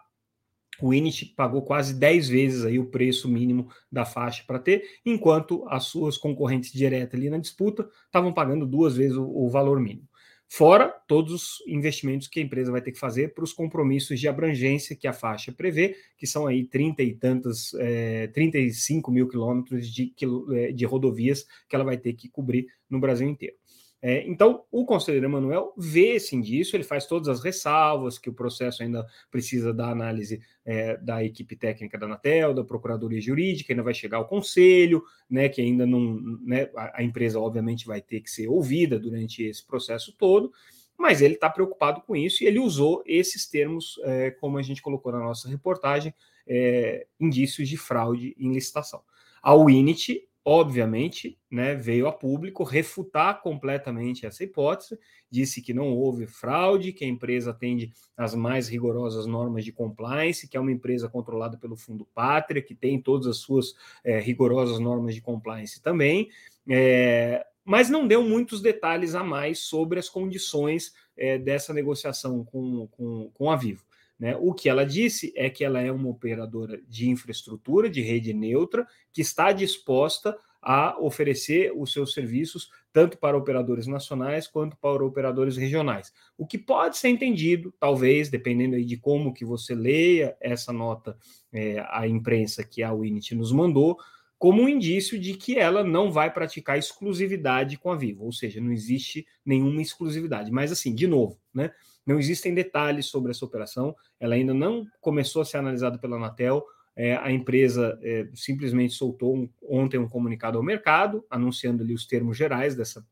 o 0.80 0.94
Init 0.94 1.26
pagou 1.36 1.62
quase 1.62 1.94
10 1.94 2.28
vezes 2.28 2.64
aí 2.64 2.78
o 2.78 2.86
preço 2.86 3.28
mínimo 3.28 3.68
da 3.92 4.04
faixa 4.04 4.42
para 4.46 4.58
ter, 4.58 4.82
enquanto 5.04 5.64
as 5.68 5.84
suas 5.84 6.16
concorrentes 6.16 6.72
diretas 6.72 7.18
ali 7.18 7.28
na 7.28 7.38
disputa 7.38 7.88
estavam 8.06 8.32
pagando 8.32 8.66
duas 8.66 8.96
vezes 8.96 9.16
o, 9.16 9.24
o 9.24 9.48
valor 9.50 9.78
mínimo. 9.78 10.08
Fora 10.52 10.88
todos 11.06 11.32
os 11.32 11.68
investimentos 11.68 12.26
que 12.26 12.40
a 12.40 12.42
empresa 12.42 12.72
vai 12.72 12.82
ter 12.82 12.90
que 12.90 12.98
fazer 12.98 13.32
para 13.32 13.44
os 13.44 13.52
compromissos 13.52 14.18
de 14.18 14.26
abrangência 14.26 14.96
que 14.96 15.06
a 15.06 15.12
faixa 15.12 15.52
prevê, 15.52 15.94
que 16.18 16.26
são 16.26 16.44
aí 16.44 16.64
30 16.64 17.04
e 17.04 17.14
tantas, 17.14 17.72
é, 17.74 18.26
35 18.26 19.12
mil 19.12 19.28
quilômetros 19.28 19.88
de, 19.88 20.12
é, 20.52 20.72
de 20.72 20.84
rodovias 20.84 21.46
que 21.68 21.76
ela 21.76 21.84
vai 21.84 21.96
ter 21.96 22.14
que 22.14 22.28
cobrir 22.28 22.66
no 22.90 22.98
Brasil 22.98 23.28
inteiro. 23.28 23.59
É, 24.02 24.26
então, 24.26 24.64
o 24.70 24.86
conselheiro 24.86 25.26
Emanuel 25.26 25.74
vê 25.76 26.14
esse 26.14 26.34
indício, 26.34 26.74
ele 26.74 26.84
faz 26.84 27.06
todas 27.06 27.28
as 27.28 27.44
ressalvas, 27.44 28.18
que 28.18 28.30
o 28.30 28.34
processo 28.34 28.82
ainda 28.82 29.06
precisa 29.30 29.74
da 29.74 29.90
análise 29.90 30.40
é, 30.64 30.96
da 30.96 31.22
equipe 31.22 31.54
técnica 31.54 31.98
da 31.98 32.06
Anatel, 32.06 32.54
da 32.54 32.64
Procuradoria 32.64 33.20
Jurídica, 33.20 33.72
ainda 33.72 33.82
vai 33.82 33.92
chegar 33.92 34.16
ao 34.16 34.26
conselho, 34.26 35.02
né, 35.28 35.50
que 35.50 35.60
ainda 35.60 35.86
não. 35.86 36.18
Né, 36.42 36.70
a, 36.74 37.00
a 37.00 37.02
empresa, 37.02 37.38
obviamente, 37.38 37.86
vai 37.86 38.00
ter 38.00 38.22
que 38.22 38.30
ser 38.30 38.48
ouvida 38.48 38.98
durante 38.98 39.42
esse 39.42 39.66
processo 39.66 40.14
todo, 40.16 40.50
mas 40.98 41.20
ele 41.20 41.34
está 41.34 41.50
preocupado 41.50 42.00
com 42.00 42.16
isso 42.16 42.42
e 42.42 42.46
ele 42.46 42.58
usou 42.58 43.02
esses 43.04 43.46
termos, 43.46 44.00
é, 44.04 44.30
como 44.30 44.56
a 44.56 44.62
gente 44.62 44.80
colocou 44.80 45.12
na 45.12 45.18
nossa 45.18 45.46
reportagem, 45.46 46.14
é, 46.46 47.06
indícios 47.18 47.68
de 47.68 47.76
fraude 47.76 48.34
em 48.38 48.52
licitação. 48.52 49.02
A 49.42 49.54
Winit 49.54 50.26
obviamente, 50.52 51.38
né, 51.48 51.76
veio 51.76 52.08
a 52.08 52.12
público 52.12 52.64
refutar 52.64 53.40
completamente 53.40 54.26
essa 54.26 54.42
hipótese, 54.42 54.98
disse 55.30 55.62
que 55.62 55.72
não 55.72 55.96
houve 55.96 56.26
fraude, 56.26 56.92
que 56.92 57.04
a 57.04 57.08
empresa 57.08 57.52
atende 57.52 57.92
às 58.16 58.34
mais 58.34 58.66
rigorosas 58.66 59.26
normas 59.26 59.64
de 59.64 59.70
compliance, 59.70 60.48
que 60.48 60.56
é 60.56 60.60
uma 60.60 60.72
empresa 60.72 61.08
controlada 61.08 61.56
pelo 61.56 61.76
Fundo 61.76 62.04
Pátria, 62.04 62.60
que 62.60 62.74
tem 62.74 63.00
todas 63.00 63.28
as 63.28 63.36
suas 63.36 63.76
é, 64.02 64.18
rigorosas 64.18 64.80
normas 64.80 65.14
de 65.14 65.20
compliance 65.20 65.80
também, 65.80 66.28
é, 66.68 67.46
mas 67.64 67.88
não 67.88 68.08
deu 68.08 68.24
muitos 68.24 68.60
detalhes 68.60 69.14
a 69.14 69.22
mais 69.22 69.60
sobre 69.60 70.00
as 70.00 70.08
condições 70.08 70.92
é, 71.16 71.38
dessa 71.38 71.72
negociação 71.72 72.44
com, 72.44 72.88
com, 72.88 73.30
com 73.32 73.52
a 73.52 73.54
Vivo. 73.54 73.84
Né? 74.20 74.36
O 74.38 74.52
que 74.52 74.68
ela 74.68 74.84
disse 74.84 75.32
é 75.34 75.48
que 75.48 75.64
ela 75.64 75.80
é 75.80 75.90
uma 75.90 76.10
operadora 76.10 76.78
de 76.86 77.08
infraestrutura, 77.08 77.88
de 77.88 78.02
rede 78.02 78.34
neutra, 78.34 78.86
que 79.10 79.22
está 79.22 79.50
disposta 79.50 80.36
a 80.62 80.94
oferecer 81.00 81.72
os 81.74 81.90
seus 81.90 82.12
serviços 82.12 82.68
tanto 82.92 83.16
para 83.16 83.38
operadores 83.38 83.86
nacionais 83.86 84.46
quanto 84.46 84.76
para 84.76 85.02
operadores 85.02 85.56
regionais. 85.56 86.12
O 86.36 86.46
que 86.46 86.58
pode 86.58 86.98
ser 86.98 87.08
entendido, 87.08 87.72
talvez, 87.80 88.28
dependendo 88.28 88.76
aí 88.76 88.84
de 88.84 88.98
como 88.98 89.32
que 89.32 89.44
você 89.44 89.74
leia 89.74 90.36
essa 90.38 90.70
nota, 90.70 91.16
é, 91.50 91.82
a 91.88 92.06
imprensa 92.06 92.62
que 92.62 92.82
a 92.82 92.92
Winit 92.92 93.34
nos 93.34 93.52
mandou, 93.52 93.96
como 94.38 94.62
um 94.62 94.68
indício 94.68 95.18
de 95.18 95.34
que 95.34 95.58
ela 95.58 95.82
não 95.82 96.10
vai 96.10 96.30
praticar 96.30 96.78
exclusividade 96.78 97.78
com 97.78 97.90
a 97.90 97.96
Vivo, 97.96 98.24
ou 98.24 98.32
seja, 98.32 98.60
não 98.60 98.72
existe 98.72 99.26
nenhuma 99.44 99.80
exclusividade. 99.80 100.50
Mas 100.50 100.72
assim, 100.72 100.94
de 100.94 101.06
novo, 101.06 101.38
né? 101.54 101.70
Não 102.06 102.18
existem 102.18 102.54
detalhes 102.54 103.06
sobre 103.06 103.30
essa 103.30 103.44
operação, 103.44 103.94
ela 104.18 104.34
ainda 104.34 104.54
não 104.54 104.86
começou 105.00 105.42
a 105.42 105.44
ser 105.44 105.58
analisada 105.58 105.98
pela 105.98 106.16
Anatel. 106.16 106.64
é, 106.96 107.16
a 107.16 107.30
empresa 107.30 107.98
é, 108.02 108.28
simplesmente 108.34 108.94
soltou 108.94 109.34
um, 109.36 109.48
ontem 109.62 109.98
um 109.98 110.08
comunicado 110.08 110.58
ao 110.58 110.64
mercado, 110.64 111.24
anunciando 111.30 111.82
ali 111.82 111.94
os 111.94 112.06
termos 112.06 112.36
gerais 112.36 112.74
dessa, 112.74 113.06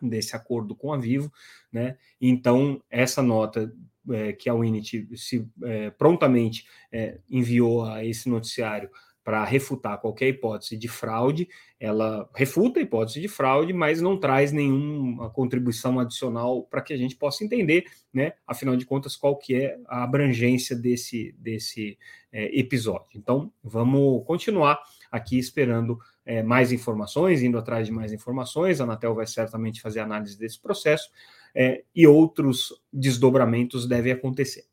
desse 0.00 0.36
acordo 0.36 0.74
com 0.74 0.92
a 0.92 0.96
Vivo, 0.98 1.32
né? 1.72 1.96
Então, 2.20 2.82
essa 2.90 3.22
nota 3.22 3.72
é, 4.10 4.32
que 4.32 4.48
a 4.48 4.54
Unity 4.54 5.08
se 5.16 5.48
é, 5.62 5.90
prontamente 5.90 6.66
é, 6.92 7.18
enviou 7.28 7.84
a 7.84 8.04
esse 8.04 8.28
noticiário 8.28 8.90
para 9.28 9.44
refutar 9.44 10.00
qualquer 10.00 10.28
hipótese 10.28 10.74
de 10.74 10.88
fraude, 10.88 11.46
ela 11.78 12.26
refuta 12.34 12.80
a 12.80 12.82
hipótese 12.82 13.20
de 13.20 13.28
fraude, 13.28 13.74
mas 13.74 14.00
não 14.00 14.18
traz 14.18 14.52
nenhuma 14.52 15.28
contribuição 15.28 16.00
adicional 16.00 16.62
para 16.62 16.80
que 16.80 16.94
a 16.94 16.96
gente 16.96 17.14
possa 17.14 17.44
entender, 17.44 17.84
né, 18.10 18.32
afinal 18.46 18.74
de 18.74 18.86
contas, 18.86 19.16
qual 19.16 19.36
que 19.36 19.54
é 19.54 19.78
a 19.86 20.02
abrangência 20.02 20.74
desse, 20.74 21.34
desse 21.38 21.98
é, 22.32 22.58
episódio. 22.58 23.06
Então, 23.14 23.52
vamos 23.62 24.24
continuar 24.24 24.80
aqui 25.12 25.38
esperando 25.38 25.98
é, 26.24 26.42
mais 26.42 26.72
informações, 26.72 27.42
indo 27.42 27.58
atrás 27.58 27.86
de 27.86 27.92
mais 27.92 28.14
informações. 28.14 28.80
A 28.80 28.84
Anatel 28.84 29.14
vai 29.14 29.26
certamente 29.26 29.82
fazer 29.82 30.00
análise 30.00 30.38
desse 30.38 30.58
processo 30.58 31.10
é, 31.54 31.84
e 31.94 32.06
outros 32.06 32.72
desdobramentos 32.90 33.86
devem 33.86 34.10
acontecer. 34.10 34.64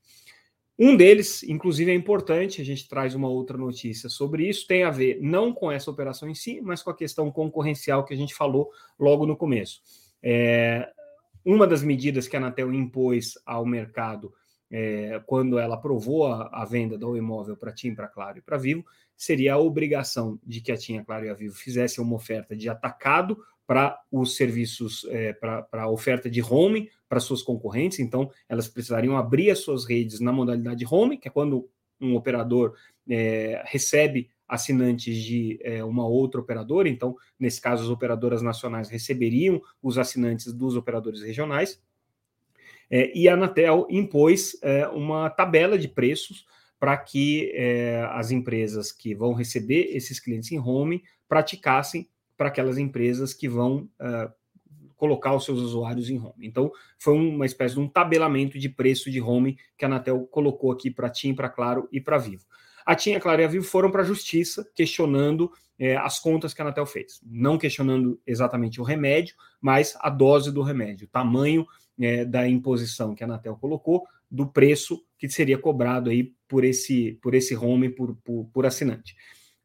Um 0.78 0.98
deles, 0.98 1.42
inclusive, 1.44 1.90
é 1.90 1.94
importante, 1.94 2.62
a 2.62 2.66
gente 2.66 2.88
traz 2.88 3.16
uma 3.16 3.30
outra 3.30 3.58
notícia 3.58 4.10
sobre 4.10 4.48
isso, 4.48 4.68
tem 4.68 4.84
a 4.84 4.92
ver 4.92 5.20
não 5.22 5.54
com 5.54 5.72
essa 5.72 5.90
operação 5.90 6.30
em 6.30 6.36
si, 6.36 6.60
mas 6.62 6.84
com 6.84 6.90
a 6.90 6.96
questão 6.96 7.32
concorrencial 7.32 8.04
que 8.04 8.14
a 8.14 8.18
gente 8.18 8.36
falou 8.36 8.70
logo 9.00 9.26
no 9.26 9.38
começo. 9.38 9.82
É, 10.22 10.90
uma 11.46 11.66
das 11.66 11.82
medidas 11.82 12.28
que 12.28 12.36
a 12.36 12.40
Anatel 12.40 12.74
impôs 12.74 13.36
ao 13.46 13.66
mercado 13.66 14.34
é, 14.70 15.22
quando 15.26 15.58
ela 15.58 15.76
aprovou 15.76 16.28
a, 16.28 16.50
a 16.52 16.66
venda 16.66 16.98
do 16.98 17.16
imóvel 17.16 17.56
para 17.56 17.72
TIM, 17.72 17.96
para 17.96 18.08
Claro 18.08 18.40
e 18.40 18.42
para 18.42 18.58
Vivo, 18.58 18.84
seria 19.16 19.54
a 19.54 19.60
obrigação 19.60 20.38
de 20.44 20.60
que 20.60 20.72
a 20.72 20.78
TIM, 20.78 20.98
a 20.98 21.06
Claro 21.06 21.26
e 21.26 21.30
a 21.30 21.34
Vivo 21.34 21.56
fizessem 21.56 22.04
uma 22.04 22.16
oferta 22.16 22.56
de 22.56 22.68
atacado 22.68 23.38
para 23.68 24.00
os 24.12 24.36
serviços, 24.36 25.06
é, 25.10 25.34
para 25.34 25.68
a 25.72 25.90
oferta 25.90 26.30
de 26.30 26.42
home 26.42 26.90
para 27.10 27.20
suas 27.20 27.42
concorrentes. 27.42 28.00
Então, 28.00 28.30
elas 28.48 28.68
precisariam 28.68 29.18
abrir 29.18 29.50
as 29.50 29.60
suas 29.60 29.86
redes 29.86 30.20
na 30.20 30.32
modalidade 30.32 30.86
home, 30.90 31.18
que 31.18 31.28
é 31.28 31.32
quando 31.32 31.70
um 32.00 32.16
operador 32.16 32.76
é, 33.10 33.62
recebe 33.66 34.30
assinantes 34.48 35.16
de 35.24 35.60
é, 35.64 35.84
uma 35.84 36.08
outra 36.08 36.40
operadora. 36.40 36.88
Então, 36.88 37.16
nesse 37.40 37.60
caso, 37.60 37.84
as 37.84 37.90
operadoras 37.90 38.42
nacionais 38.42 38.90
receberiam 38.90 39.62
os 39.82 39.98
assinantes 39.98 40.54
dos 40.54 40.76
operadores 40.76 41.22
regionais. 41.22 41.82
É, 42.90 43.18
e 43.18 43.28
a 43.28 43.34
Anatel 43.34 43.88
impôs 43.90 44.58
é, 44.62 44.88
uma 44.88 45.30
tabela 45.30 45.78
de 45.78 45.88
preços 45.88 46.46
para 46.80 46.96
que 46.98 47.52
é, 47.56 48.08
as 48.12 48.30
empresas 48.30 48.92
que 48.92 49.16
vão 49.16 49.34
receber 49.34 49.90
esses 49.96 50.20
clientes 50.20 50.52
em 50.52 50.60
home 50.60 51.04
praticassem 51.28 52.08
para 52.38 52.50
aquelas 52.50 52.78
empresas 52.78 53.34
que 53.34 53.48
vão 53.48 53.90
uh, 54.00 54.32
colocar 54.96 55.36
os 55.36 55.46
seus 55.46 55.60
usuários 55.60 56.10
em 56.10 56.18
home. 56.18 56.48
Então, 56.48 56.72
foi 56.98 57.14
uma 57.14 57.46
espécie 57.46 57.76
de 57.76 57.82
um 57.82 57.88
tabelamento 57.88 58.58
de 58.58 58.70
preço 58.70 59.12
de 59.12 59.22
home 59.22 59.58
que 59.78 59.86
a 59.86 59.88
Anatel 59.88 60.26
colocou 60.28 60.72
aqui 60.72 60.90
para 60.90 61.10
TIM, 61.10 61.34
para 61.34 61.50
Claro 61.50 61.88
e 61.92 62.00
para 62.00 62.18
Vivo. 62.18 62.46
A 62.86 62.96
TIM, 62.96 63.16
a 63.16 63.20
Claro 63.20 63.42
e 63.42 63.46
a 63.46 63.48
Vivo 63.48 63.66
foram 63.66 63.92
para 63.92 64.02
a 64.02 64.06
justiça 64.06 64.70
questionando 64.76 65.52
eh, 65.78 65.98
as 65.98 66.20
contas 66.20 66.54
que 66.54 66.62
a 66.62 66.66
Anatel 66.66 66.86
fez. 66.86 67.20
Não 67.26 67.58
questionando 67.58 68.20
exatamente 68.26 68.80
o 68.80 68.84
remédio, 68.84 69.36
mas 69.60 69.98
a 70.00 70.10
dose 70.10 70.52
do 70.52 70.62
remédio, 70.62 71.08
o 71.08 71.10
tamanho 71.10 71.66
eh, 72.00 72.24
da 72.24 72.48
imposição 72.48 73.16
que 73.16 73.24
a 73.24 73.28
Anatel 73.28 73.58
colocou, 73.58 74.06
do 74.30 74.48
preço 74.48 75.04
que 75.18 75.30
seria 75.30 75.58
cobrado 75.58 76.10
aí 76.10 76.34
por 76.48 76.64
esse, 76.64 77.20
por 77.22 77.34
esse 77.34 77.56
home, 77.56 77.90
por, 77.90 78.16
por, 78.24 78.46
por 78.46 78.66
assinante 78.66 79.16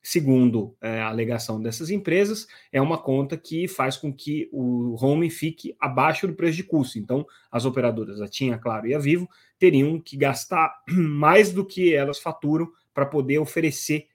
segundo 0.02 0.76
é, 0.80 1.00
a 1.00 1.08
alegação 1.08 1.60
dessas 1.60 1.90
empresas, 1.90 2.46
é 2.72 2.80
uma 2.80 2.98
conta 2.98 3.36
que 3.36 3.68
faz 3.68 3.96
com 3.96 4.12
que 4.12 4.48
o 4.52 4.96
home 5.04 5.28
fique 5.30 5.76
abaixo 5.78 6.26
do 6.26 6.34
preço 6.34 6.56
de 6.56 6.64
custo. 6.64 6.98
Então, 6.98 7.26
as 7.50 7.64
operadoras, 7.64 8.20
a 8.20 8.28
TIM, 8.28 8.50
a 8.50 8.58
Claro 8.58 8.86
e 8.86 8.94
a 8.94 8.98
Vivo, 8.98 9.28
teriam 9.58 10.00
que 10.00 10.16
gastar 10.16 10.74
mais 10.88 11.52
do 11.52 11.64
que 11.64 11.94
elas 11.94 12.18
faturam 12.18 12.68
para 12.94 13.06
poder 13.06 13.38
oferecer 13.38 14.06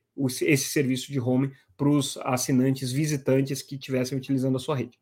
esse 0.41 0.69
serviço 0.69 1.11
de 1.11 1.19
home 1.19 1.51
para 1.77 1.89
os 1.89 2.17
assinantes 2.17 2.91
visitantes 2.91 3.61
que 3.61 3.75
estivessem 3.75 4.17
utilizando 4.17 4.55
a 4.55 4.59
sua 4.59 4.75
rede. 4.75 4.97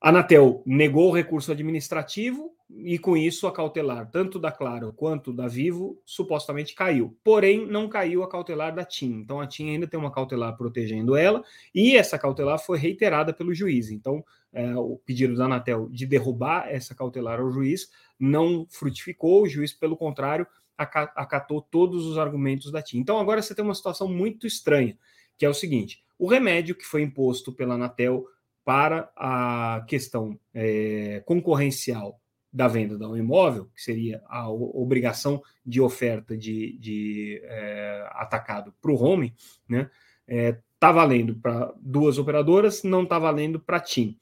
A 0.00 0.08
Anatel 0.08 0.62
negou 0.64 1.10
o 1.10 1.14
recurso 1.14 1.52
administrativo 1.52 2.54
e, 2.70 2.98
com 2.98 3.18
isso, 3.18 3.46
a 3.46 3.52
cautelar, 3.52 4.10
tanto 4.10 4.38
da 4.38 4.50
Claro 4.50 4.94
quanto 4.94 5.30
da 5.30 5.46
Vivo, 5.46 6.00
supostamente 6.06 6.74
caiu. 6.74 7.14
Porém, 7.22 7.66
não 7.66 7.86
caiu 7.86 8.22
a 8.22 8.28
cautelar 8.28 8.74
da 8.74 8.82
TIM. 8.82 9.20
Então, 9.20 9.40
a 9.40 9.46
TIM 9.46 9.70
ainda 9.70 9.86
tem 9.86 10.00
uma 10.00 10.10
cautelar 10.10 10.56
protegendo 10.56 11.16
ela 11.16 11.44
e 11.74 11.96
essa 11.96 12.18
cautelar 12.18 12.58
foi 12.58 12.78
reiterada 12.78 13.34
pelo 13.34 13.52
juiz. 13.52 13.90
Então, 13.90 14.24
é, 14.54 14.74
o 14.74 14.96
pedido 15.04 15.36
da 15.36 15.44
Anatel 15.44 15.90
de 15.90 16.06
derrubar 16.06 16.66
essa 16.70 16.94
cautelar 16.94 17.38
ao 17.38 17.50
juiz 17.50 17.90
não 18.18 18.66
frutificou. 18.70 19.42
O 19.42 19.48
juiz, 19.48 19.74
pelo 19.74 19.98
contrário, 19.98 20.46
acatou 20.78 21.60
todos 21.60 22.06
os 22.06 22.16
argumentos 22.16 22.72
da 22.72 22.80
TIM. 22.80 23.00
Então, 23.00 23.18
agora 23.18 23.42
você 23.42 23.54
tem 23.54 23.62
uma 23.62 23.74
situação 23.74 24.08
muito 24.08 24.46
estranha, 24.46 24.96
que 25.36 25.44
é 25.44 25.48
o 25.48 25.54
seguinte: 25.54 26.02
o 26.18 26.26
remédio 26.26 26.74
que 26.74 26.86
foi 26.86 27.02
imposto 27.02 27.52
pela 27.52 27.74
Anatel 27.74 28.26
para 28.70 29.10
a 29.16 29.84
questão 29.88 30.38
é, 30.54 31.20
concorrencial 31.26 32.20
da 32.52 32.68
venda 32.68 33.08
um 33.08 33.16
imóvel, 33.16 33.64
que 33.74 33.82
seria 33.82 34.22
a 34.28 34.48
obrigação 34.48 35.42
de 35.66 35.80
oferta 35.80 36.36
de, 36.36 36.78
de 36.78 37.40
é, 37.42 38.08
atacado 38.12 38.72
para 38.80 38.92
o 38.92 39.02
home, 39.02 39.34
né? 39.68 39.90
Está 40.24 40.90
é, 40.90 40.92
valendo 40.92 41.34
para 41.34 41.74
duas 41.80 42.16
operadoras, 42.16 42.84
não 42.84 43.02
está 43.02 43.18
valendo 43.18 43.58
para 43.58 43.80
TIM. 43.80 44.16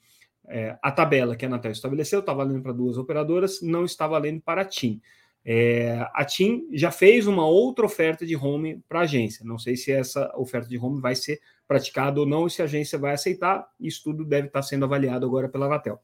É, 0.48 0.78
a 0.80 0.90
tabela 0.90 1.36
que 1.36 1.44
a 1.44 1.48
Anatel 1.48 1.72
estabeleceu 1.72 2.20
está 2.20 2.32
valendo 2.32 2.62
para 2.62 2.72
duas 2.72 2.96
operadoras, 2.96 3.60
não 3.60 3.84
está 3.84 4.06
valendo 4.06 4.40
para 4.40 4.64
TIM. 4.64 4.98
É, 5.44 6.06
a 6.12 6.24
TIM 6.24 6.68
já 6.72 6.90
fez 6.90 7.26
uma 7.26 7.46
outra 7.46 7.86
oferta 7.86 8.26
de 8.26 8.36
home 8.36 8.82
para 8.88 9.00
a 9.00 9.02
agência. 9.02 9.44
Não 9.44 9.58
sei 9.58 9.76
se 9.76 9.90
essa 9.90 10.30
oferta 10.36 10.68
de 10.68 10.78
home 10.78 11.00
vai 11.00 11.14
ser 11.14 11.40
praticada 11.66 12.20
ou 12.20 12.26
não, 12.26 12.48
se 12.48 12.60
a 12.60 12.64
agência 12.64 12.98
vai 12.98 13.14
aceitar. 13.14 13.66
Isso 13.80 14.02
tudo 14.04 14.24
deve 14.24 14.48
estar 14.48 14.62
sendo 14.62 14.84
avaliado 14.84 15.24
agora 15.24 15.48
pela 15.48 15.66
Anatel. 15.66 16.00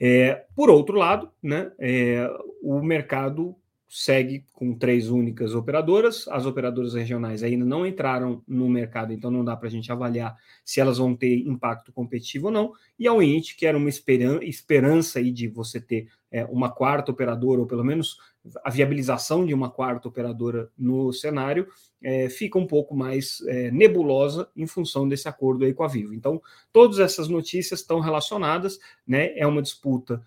É, 0.00 0.46
por 0.54 0.70
outro 0.70 0.96
lado, 0.96 1.30
né, 1.42 1.72
é, 1.78 2.28
o 2.62 2.80
mercado 2.80 3.56
segue 3.88 4.44
com 4.52 4.74
três 4.74 5.08
únicas 5.08 5.54
operadoras. 5.54 6.28
As 6.28 6.44
operadoras 6.44 6.94
regionais 6.94 7.42
ainda 7.42 7.64
não 7.64 7.86
entraram 7.86 8.42
no 8.46 8.68
mercado, 8.68 9.12
então 9.12 9.30
não 9.30 9.44
dá 9.44 9.56
para 9.56 9.68
a 9.68 9.70
gente 9.70 9.90
avaliar 9.90 10.36
se 10.64 10.78
elas 10.78 10.98
vão 10.98 11.16
ter 11.16 11.38
impacto 11.38 11.90
competitivo 11.92 12.46
ou 12.46 12.52
não. 12.52 12.72
E 12.98 13.08
a 13.08 13.12
Unit, 13.12 13.56
que 13.56 13.66
era 13.66 13.78
uma 13.78 13.88
esperança, 13.88 14.44
esperança 14.44 15.18
aí 15.18 15.32
de 15.32 15.48
você 15.48 15.80
ter 15.80 16.08
é, 16.30 16.44
uma 16.44 16.70
quarta 16.70 17.10
operadora, 17.10 17.60
ou 17.60 17.66
pelo 17.66 17.84
menos 17.84 18.18
a 18.64 18.70
viabilização 18.70 19.44
de 19.44 19.54
uma 19.54 19.70
quarta 19.70 20.08
operadora 20.08 20.70
no 20.76 21.12
cenário, 21.12 21.68
é, 22.02 22.28
fica 22.28 22.58
um 22.58 22.66
pouco 22.66 22.94
mais 22.94 23.40
é, 23.46 23.70
nebulosa 23.70 24.48
em 24.56 24.66
função 24.66 25.08
desse 25.08 25.28
acordo 25.28 25.64
aí 25.64 25.74
com 25.74 25.82
a 25.82 25.88
Vivo. 25.88 26.14
Então, 26.14 26.40
todas 26.72 26.98
essas 26.98 27.28
notícias 27.28 27.80
estão 27.80 28.00
relacionadas, 28.00 28.78
né? 29.06 29.36
É 29.36 29.46
uma 29.46 29.62
disputa 29.62 30.22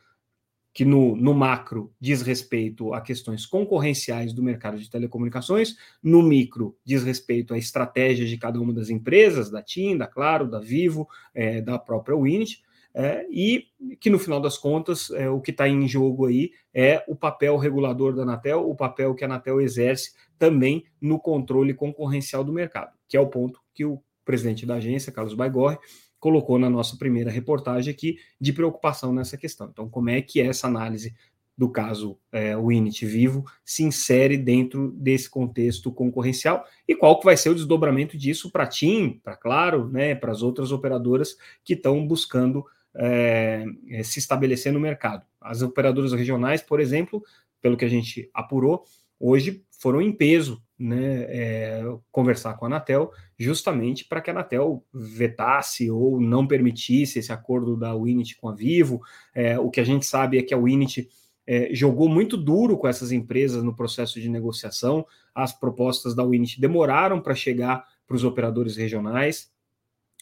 que 0.73 0.85
no, 0.85 1.15
no 1.15 1.33
macro 1.33 1.93
diz 1.99 2.21
respeito 2.21 2.93
a 2.93 3.01
questões 3.01 3.45
concorrenciais 3.45 4.31
do 4.33 4.41
mercado 4.41 4.79
de 4.79 4.89
telecomunicações, 4.89 5.75
no 6.01 6.21
micro 6.21 6.77
diz 6.85 7.03
respeito 7.03 7.53
à 7.53 7.57
estratégia 7.57 8.25
de 8.25 8.37
cada 8.37 8.59
uma 8.59 8.71
das 8.71 8.89
empresas, 8.89 9.49
da 9.49 9.61
TIM, 9.61 9.97
da 9.97 10.07
Claro, 10.07 10.49
da 10.49 10.59
Vivo, 10.59 11.07
é, 11.33 11.61
da 11.61 11.77
própria 11.77 12.17
Winit, 12.17 12.63
é, 12.93 13.25
e 13.29 13.67
que 13.99 14.09
no 14.09 14.19
final 14.19 14.39
das 14.39 14.57
contas 14.57 15.09
é, 15.11 15.29
o 15.29 15.39
que 15.39 15.51
está 15.51 15.67
em 15.67 15.87
jogo 15.87 16.25
aí 16.25 16.51
é 16.73 17.03
o 17.07 17.15
papel 17.15 17.57
regulador 17.57 18.13
da 18.13 18.23
Anatel, 18.23 18.69
o 18.69 18.75
papel 18.75 19.15
que 19.15 19.23
a 19.23 19.27
Anatel 19.27 19.61
exerce 19.61 20.13
também 20.37 20.83
no 20.99 21.19
controle 21.19 21.73
concorrencial 21.73 22.43
do 22.43 22.51
mercado, 22.51 22.91
que 23.07 23.15
é 23.15 23.19
o 23.19 23.27
ponto 23.27 23.61
que 23.73 23.85
o 23.85 24.01
presidente 24.25 24.65
da 24.65 24.75
agência, 24.75 25.11
Carlos 25.11 25.33
Baigorre, 25.33 25.77
colocou 26.19 26.59
na 26.59 26.69
nossa 26.69 26.97
primeira 26.97 27.31
reportagem 27.31 27.91
aqui 27.91 28.17
de 28.39 28.53
preocupação 28.53 29.11
nessa 29.11 29.37
questão. 29.37 29.67
Então, 29.71 29.89
como 29.89 30.09
é 30.09 30.21
que 30.21 30.39
essa 30.39 30.67
análise 30.67 31.15
do 31.57 31.69
caso 31.69 32.17
é, 32.31 32.57
Winit 32.57 33.05
Vivo 33.05 33.43
se 33.63 33.83
insere 33.83 34.37
dentro 34.37 34.91
desse 34.93 35.29
contexto 35.29 35.91
concorrencial 35.91 36.63
e 36.87 36.95
qual 36.95 37.19
que 37.19 37.25
vai 37.25 37.37
ser 37.37 37.49
o 37.49 37.55
desdobramento 37.55 38.17
disso 38.17 38.51
para 38.51 38.63
a 38.63 38.67
TIM, 38.67 39.19
para 39.23 39.35
Claro, 39.35 39.87
né, 39.89 40.15
para 40.15 40.31
as 40.31 40.41
outras 40.41 40.71
operadoras 40.71 41.35
que 41.63 41.73
estão 41.73 42.05
buscando 42.07 42.65
é, 42.95 43.65
se 44.03 44.19
estabelecer 44.19 44.71
no 44.71 44.79
mercado. 44.79 45.25
As 45.39 45.61
operadoras 45.61 46.13
regionais, 46.13 46.61
por 46.61 46.79
exemplo, 46.79 47.23
pelo 47.61 47.77
que 47.77 47.85
a 47.85 47.89
gente 47.89 48.29
apurou, 48.33 48.83
hoje 49.19 49.63
foram 49.79 50.01
em 50.01 50.11
peso 50.11 50.61
né, 50.77 51.25
é, 51.29 51.83
conversar 52.11 52.55
com 52.55 52.65
a 52.65 52.67
Anatel, 52.67 53.11
justamente 53.37 54.05
para 54.05 54.19
que 54.19 54.29
a 54.29 54.33
Anatel 54.33 54.83
vetasse 54.91 55.89
ou 55.91 56.19
não 56.19 56.47
permitisse 56.47 57.19
esse 57.19 57.31
acordo 57.31 57.77
da 57.77 57.95
Winit 57.95 58.35
com 58.37 58.49
a 58.49 58.55
Vivo. 58.55 59.01
É, 59.33 59.59
o 59.59 59.69
que 59.69 59.79
a 59.79 59.83
gente 59.83 60.05
sabe 60.05 60.37
é 60.37 60.43
que 60.43 60.53
a 60.53 60.57
Winit 60.57 61.07
é, 61.45 61.69
jogou 61.73 62.09
muito 62.09 62.35
duro 62.35 62.77
com 62.77 62.87
essas 62.87 63.11
empresas 63.11 63.63
no 63.63 63.75
processo 63.75 64.19
de 64.19 64.29
negociação. 64.29 65.05
As 65.33 65.53
propostas 65.53 66.15
da 66.15 66.25
Winit 66.25 66.59
demoraram 66.59 67.21
para 67.21 67.35
chegar 67.35 67.85
para 68.07 68.15
os 68.15 68.23
operadores 68.23 68.75
regionais. 68.75 69.51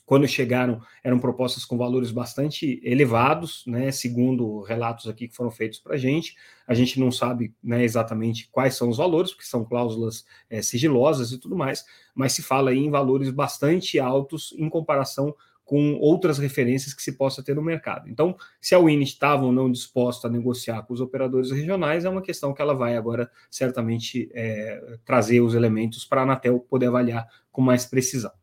Quando 0.09 0.27
chegaram, 0.27 0.81
eram 1.03 1.19
propostas 1.19 1.63
com 1.63 1.77
valores 1.77 2.09
bastante 2.09 2.81
elevados, 2.83 3.63
né? 3.67 3.91
Segundo 3.91 4.61
relatos 4.63 5.07
aqui 5.07 5.27
que 5.27 5.35
foram 5.35 5.51
feitos 5.51 5.77
para 5.77 5.93
a 5.93 5.97
gente. 5.99 6.35
A 6.65 6.73
gente 6.73 6.99
não 6.99 7.11
sabe 7.11 7.53
né, 7.63 7.83
exatamente 7.83 8.49
quais 8.51 8.73
são 8.73 8.89
os 8.89 8.97
valores, 8.97 9.33
porque 9.33 9.45
são 9.45 9.63
cláusulas 9.63 10.25
é, 10.49 10.63
sigilosas 10.63 11.31
e 11.31 11.37
tudo 11.37 11.55
mais, 11.55 11.85
mas 12.15 12.33
se 12.33 12.41
fala 12.41 12.73
em 12.73 12.89
valores 12.89 13.29
bastante 13.29 13.99
altos 13.99 14.51
em 14.57 14.67
comparação 14.67 15.35
com 15.63 15.93
outras 15.99 16.39
referências 16.39 16.91
que 16.91 17.03
se 17.03 17.15
possa 17.15 17.43
ter 17.43 17.55
no 17.55 17.61
mercado. 17.61 18.09
Então, 18.09 18.35
se 18.59 18.73
a 18.73 18.79
Winit 18.79 19.13
estava 19.13 19.45
ou 19.45 19.51
não 19.51 19.71
disposta 19.71 20.27
a 20.27 20.31
negociar 20.31 20.81
com 20.87 20.93
os 20.95 21.01
operadores 21.01 21.51
regionais, 21.51 22.03
é 22.03 22.09
uma 22.09 22.23
questão 22.23 22.51
que 22.51 22.63
ela 22.63 22.73
vai 22.73 22.97
agora 22.97 23.29
certamente 23.51 24.27
é, 24.33 24.97
trazer 25.05 25.41
os 25.41 25.53
elementos 25.53 26.03
para 26.03 26.21
a 26.21 26.23
Anatel 26.23 26.61
poder 26.61 26.87
avaliar 26.87 27.27
com 27.51 27.61
mais 27.61 27.85
precisão. 27.85 28.38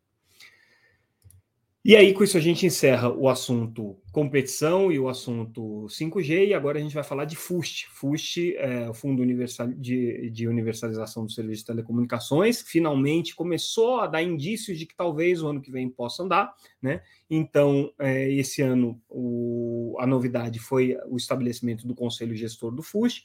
E 1.89 1.95
aí, 1.95 2.13
com 2.13 2.25
isso, 2.25 2.37
a 2.37 2.41
gente 2.41 2.67
encerra 2.67 3.09
o 3.13 3.29
assunto 3.29 3.97
competição 4.11 4.91
e 4.91 4.99
o 4.99 5.09
assunto 5.09 5.87
5G, 5.89 6.49
e 6.49 6.53
agora 6.53 6.81
a 6.81 6.83
gente 6.83 6.97
vai 6.97 7.05
falar 7.05 7.27
de 7.27 7.37
FUST. 7.37 7.87
FUST 7.91 8.57
é 8.57 8.91
o 8.91 8.93
Fundo 8.93 9.23
Universal 9.23 9.69
de, 9.69 10.29
de 10.31 10.49
Universalização 10.49 11.25
do 11.25 11.31
Serviço 11.31 11.61
de 11.61 11.67
Telecomunicações, 11.67 12.61
finalmente 12.61 13.37
começou 13.37 14.01
a 14.01 14.09
dar 14.09 14.21
indícios 14.21 14.81
de 14.81 14.85
que 14.85 14.97
talvez 14.97 15.41
o 15.41 15.47
ano 15.47 15.61
que 15.61 15.71
vem 15.71 15.89
possa 15.89 16.25
andar, 16.25 16.53
né? 16.83 17.03
Então, 17.31 17.93
é, 18.01 18.33
esse 18.33 18.63
ano, 18.63 19.01
o, 19.09 19.97
a 20.01 20.09
novidade 20.09 20.59
foi 20.59 20.99
o 21.09 21.17
estabelecimento 21.17 21.87
do 21.87 21.95
Conselho 21.95 22.35
Gestor 22.35 22.73
do 22.73 22.83
FUST 22.83 23.23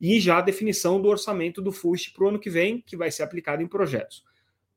e 0.00 0.18
já 0.18 0.38
a 0.38 0.40
definição 0.40 0.98
do 0.98 1.08
orçamento 1.08 1.60
do 1.60 1.72
FUST 1.72 2.14
para 2.14 2.24
o 2.24 2.28
ano 2.30 2.38
que 2.38 2.48
vem, 2.48 2.80
que 2.80 2.96
vai 2.96 3.10
ser 3.10 3.22
aplicado 3.22 3.62
em 3.62 3.66
projetos. 3.66 4.24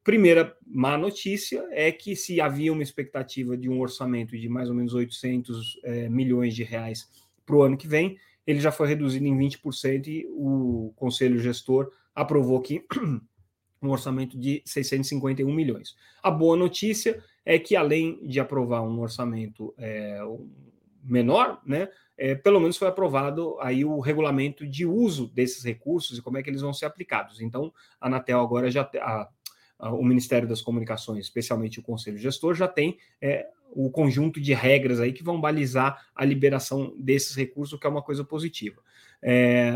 Primeira 0.04 0.56
má 0.66 0.98
notícia 0.98 1.64
é 1.72 1.92
que 1.92 2.16
se 2.16 2.42
havia 2.42 2.74
uma 2.74 2.82
expectativa 2.82 3.56
de 3.56 3.70
um 3.70 3.80
orçamento 3.80 4.38
de 4.38 4.50
mais 4.50 4.68
ou 4.68 4.76
menos 4.76 4.94
800 4.94 5.80
é, 5.84 6.10
milhões 6.10 6.56
de 6.56 6.64
reais 6.64 7.08
para 7.46 7.56
o 7.56 7.62
ano 7.62 7.78
que 7.78 7.88
vem, 7.88 8.18
ele 8.46 8.60
já 8.60 8.72
foi 8.72 8.88
reduzido 8.88 9.26
em 9.28 9.38
20% 9.38 10.08
e 10.08 10.26
o 10.30 10.92
conselho 10.96 11.38
gestor 11.38 11.92
aprovou 12.16 12.58
aqui 12.58 12.84
um 13.82 13.90
orçamento 13.90 14.38
de 14.40 14.64
651 14.66 15.54
milhões. 15.54 15.96
A 16.24 16.32
boa 16.32 16.58
notícia 16.58 17.24
é 17.46 17.60
que 17.60 17.76
além 17.76 18.26
de 18.28 18.40
aprovar 18.40 18.82
um 18.82 19.00
orçamento 19.00 19.74
é, 19.78 20.20
menor, 21.04 21.62
né, 21.66 21.90
é, 22.18 22.36
pelo 22.36 22.60
menos 22.60 22.78
foi 22.78 22.88
aprovado 22.88 23.58
aí 23.60 23.84
o 23.84 24.00
regulamento 24.00 24.68
de 24.68 24.86
uso 24.86 25.28
desses 25.28 25.64
recursos 25.64 26.18
e 26.18 26.22
como 26.22 26.38
é 26.38 26.44
que 26.44 26.50
eles 26.50 26.62
vão 26.62 26.74
ser 26.74 26.86
aplicados. 26.86 27.42
Então, 27.42 27.74
a 28.00 28.08
Anatel 28.08 28.40
agora 28.40 28.70
já 28.70 28.82
a 28.82 29.28
o 29.90 30.04
Ministério 30.04 30.48
das 30.48 30.62
Comunicações, 30.62 31.26
especialmente 31.26 31.80
o 31.80 31.84
Conselho 31.84 32.18
Gestor, 32.18 32.54
já 32.54 32.68
tem 32.68 32.98
é, 33.22 33.48
o 33.72 33.90
conjunto 33.90 34.40
de 34.40 34.54
regras 34.54 35.00
aí 35.00 35.12
que 35.12 35.24
vão 35.24 35.40
balizar 35.40 36.08
a 36.16 36.24
liberação 36.24 36.94
desses 36.98 37.36
recursos, 37.36 37.80
que 37.80 37.88
é 37.88 37.90
uma 37.90 38.02
coisa 38.02 38.24
positiva. 38.24 38.82
É, 39.22 39.76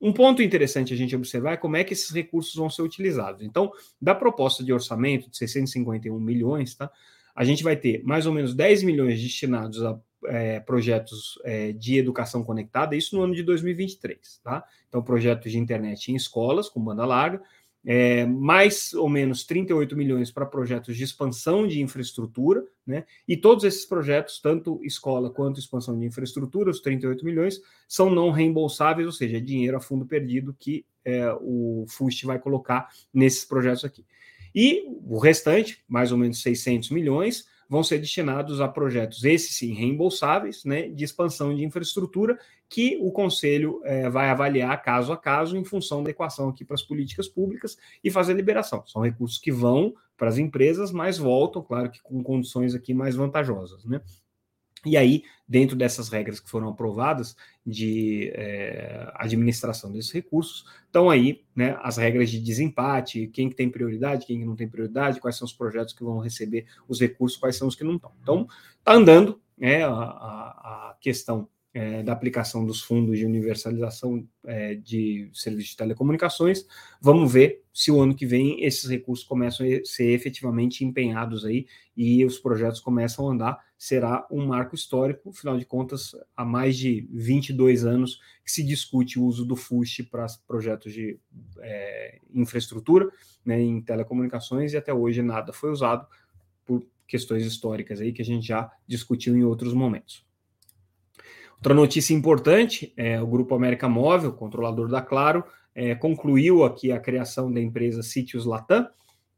um 0.00 0.12
ponto 0.12 0.42
interessante 0.42 0.92
a 0.92 0.96
gente 0.96 1.14
observar 1.14 1.52
é 1.52 1.56
como 1.56 1.76
é 1.76 1.84
que 1.84 1.92
esses 1.92 2.10
recursos 2.10 2.54
vão 2.54 2.68
ser 2.68 2.82
utilizados. 2.82 3.42
Então, 3.42 3.72
da 4.00 4.14
proposta 4.14 4.64
de 4.64 4.72
orçamento 4.72 5.30
de 5.30 5.36
651 5.36 6.18
milhões, 6.18 6.74
tá? 6.74 6.90
A 7.34 7.44
gente 7.44 7.62
vai 7.62 7.76
ter 7.76 8.02
mais 8.04 8.26
ou 8.26 8.32
menos 8.32 8.54
10 8.54 8.82
milhões 8.82 9.20
destinados 9.22 9.82
a 9.82 9.98
é, 10.26 10.60
projetos 10.60 11.38
é, 11.44 11.72
de 11.72 11.98
educação 11.98 12.44
conectada, 12.44 12.94
isso 12.94 13.16
no 13.16 13.22
ano 13.22 13.34
de 13.34 13.42
2023, 13.42 14.40
tá? 14.42 14.64
Então, 14.88 15.02
projetos 15.02 15.50
de 15.50 15.58
internet 15.58 16.12
em 16.12 16.16
escolas 16.16 16.68
com 16.68 16.80
banda 16.80 17.04
larga, 17.04 17.42
é, 17.84 18.24
mais 18.26 18.92
ou 18.94 19.08
menos 19.08 19.44
38 19.44 19.96
milhões 19.96 20.30
para 20.30 20.46
projetos 20.46 20.96
de 20.96 21.02
expansão 21.02 21.66
de 21.66 21.80
infraestrutura, 21.80 22.64
né? 22.86 23.04
E 23.26 23.36
todos 23.36 23.64
esses 23.64 23.84
projetos, 23.84 24.40
tanto 24.40 24.80
escola 24.84 25.30
quanto 25.30 25.58
expansão 25.58 25.98
de 25.98 26.06
infraestrutura, 26.06 26.70
os 26.70 26.80
38 26.80 27.24
milhões, 27.24 27.60
são 27.88 28.08
não 28.08 28.30
reembolsáveis, 28.30 29.06
ou 29.06 29.12
seja, 29.12 29.38
é 29.38 29.40
dinheiro 29.40 29.76
a 29.76 29.80
fundo 29.80 30.06
perdido 30.06 30.54
que 30.58 30.84
é, 31.04 31.32
o 31.40 31.84
FUST 31.88 32.24
vai 32.24 32.38
colocar 32.38 32.88
nesses 33.12 33.44
projetos 33.44 33.84
aqui. 33.84 34.04
E 34.54 34.84
o 35.04 35.18
restante, 35.18 35.82
mais 35.88 36.12
ou 36.12 36.18
menos 36.18 36.40
600 36.42 36.90
milhões, 36.90 37.46
vão 37.72 37.82
ser 37.82 37.98
destinados 37.98 38.60
a 38.60 38.68
projetos, 38.68 39.24
esses 39.24 39.56
sim, 39.56 39.72
reembolsáveis, 39.72 40.62
né, 40.62 40.90
de 40.90 41.04
expansão 41.04 41.56
de 41.56 41.64
infraestrutura, 41.64 42.38
que 42.68 42.98
o 43.00 43.10
Conselho 43.10 43.80
é, 43.82 44.10
vai 44.10 44.28
avaliar 44.28 44.82
caso 44.82 45.10
a 45.10 45.16
caso 45.16 45.56
em 45.56 45.64
função 45.64 46.02
da 46.02 46.10
equação 46.10 46.50
aqui 46.50 46.66
para 46.66 46.74
as 46.74 46.82
políticas 46.82 47.28
públicas 47.28 47.78
e 48.04 48.10
fazer 48.10 48.34
liberação. 48.34 48.84
São 48.86 49.00
recursos 49.00 49.38
que 49.38 49.50
vão 49.50 49.94
para 50.18 50.28
as 50.28 50.36
empresas, 50.36 50.92
mas 50.92 51.16
voltam, 51.16 51.62
claro 51.62 51.90
que 51.90 52.02
com 52.02 52.22
condições 52.22 52.74
aqui 52.74 52.92
mais 52.92 53.16
vantajosas, 53.16 53.86
né? 53.86 54.02
E 54.84 54.96
aí, 54.96 55.22
dentro 55.46 55.76
dessas 55.76 56.08
regras 56.08 56.40
que 56.40 56.50
foram 56.50 56.68
aprovadas 56.68 57.36
de 57.64 58.32
é, 58.34 59.10
administração 59.14 59.92
desses 59.92 60.10
recursos, 60.10 60.64
estão 60.86 61.08
aí 61.08 61.44
né, 61.54 61.78
as 61.82 61.96
regras 61.96 62.30
de 62.30 62.40
desempate, 62.40 63.28
quem 63.28 63.48
que 63.48 63.54
tem 63.54 63.70
prioridade, 63.70 64.26
quem 64.26 64.40
que 64.40 64.44
não 64.44 64.56
tem 64.56 64.68
prioridade, 64.68 65.20
quais 65.20 65.36
são 65.36 65.46
os 65.46 65.52
projetos 65.52 65.94
que 65.94 66.02
vão 66.02 66.18
receber 66.18 66.66
os 66.88 67.00
recursos, 67.00 67.38
quais 67.38 67.56
são 67.56 67.68
os 67.68 67.76
que 67.76 67.84
não 67.84 67.96
estão. 67.96 68.12
Então, 68.20 68.48
está 68.78 68.94
andando 68.94 69.40
né, 69.56 69.84
a, 69.84 69.90
a 69.90 70.96
questão 71.00 71.48
é, 71.74 72.02
da 72.02 72.12
aplicação 72.12 72.66
dos 72.66 72.82
fundos 72.82 73.18
de 73.18 73.24
universalização 73.24 74.26
é, 74.44 74.74
de 74.74 75.30
serviços 75.32 75.70
de 75.70 75.76
telecomunicações. 75.76 76.66
Vamos 77.00 77.32
ver 77.32 77.62
se 77.72 77.90
o 77.90 78.00
ano 78.00 78.14
que 78.14 78.26
vem 78.26 78.62
esses 78.62 78.88
recursos 78.88 79.24
começam 79.24 79.66
a 79.66 79.84
ser 79.84 80.10
efetivamente 80.10 80.84
empenhados 80.84 81.44
aí 81.44 81.66
e 81.96 82.24
os 82.24 82.38
projetos 82.38 82.80
começam 82.80 83.28
a 83.28 83.32
andar. 83.32 83.64
Será 83.82 84.24
um 84.30 84.46
marco 84.46 84.76
histórico, 84.76 85.30
afinal 85.30 85.58
de 85.58 85.64
contas, 85.64 86.14
há 86.36 86.44
mais 86.44 86.76
de 86.76 87.04
22 87.10 87.84
anos 87.84 88.20
que 88.44 88.52
se 88.52 88.62
discute 88.62 89.18
o 89.18 89.24
uso 89.24 89.44
do 89.44 89.56
FUST 89.56 90.04
para 90.04 90.24
projetos 90.46 90.92
de 90.92 91.18
é, 91.58 92.20
infraestrutura 92.32 93.10
né, 93.44 93.60
em 93.60 93.82
telecomunicações 93.82 94.72
e 94.72 94.76
até 94.76 94.94
hoje 94.94 95.20
nada 95.20 95.52
foi 95.52 95.72
usado 95.72 96.06
por 96.64 96.86
questões 97.08 97.44
históricas 97.44 98.00
aí 98.00 98.12
que 98.12 98.22
a 98.22 98.24
gente 98.24 98.46
já 98.46 98.70
discutiu 98.86 99.36
em 99.36 99.42
outros 99.42 99.74
momentos. 99.74 100.24
Outra 101.56 101.74
notícia 101.74 102.14
importante 102.14 102.92
é 102.96 103.20
o 103.20 103.26
Grupo 103.26 103.52
América 103.52 103.88
Móvel, 103.88 104.32
controlador 104.32 104.86
da 104.86 105.02
Claro, 105.02 105.42
é, 105.74 105.92
concluiu 105.96 106.62
aqui 106.62 106.92
a 106.92 107.00
criação 107.00 107.52
da 107.52 107.60
empresa 107.60 108.00
Sítios 108.00 108.44
Latam, 108.44 108.88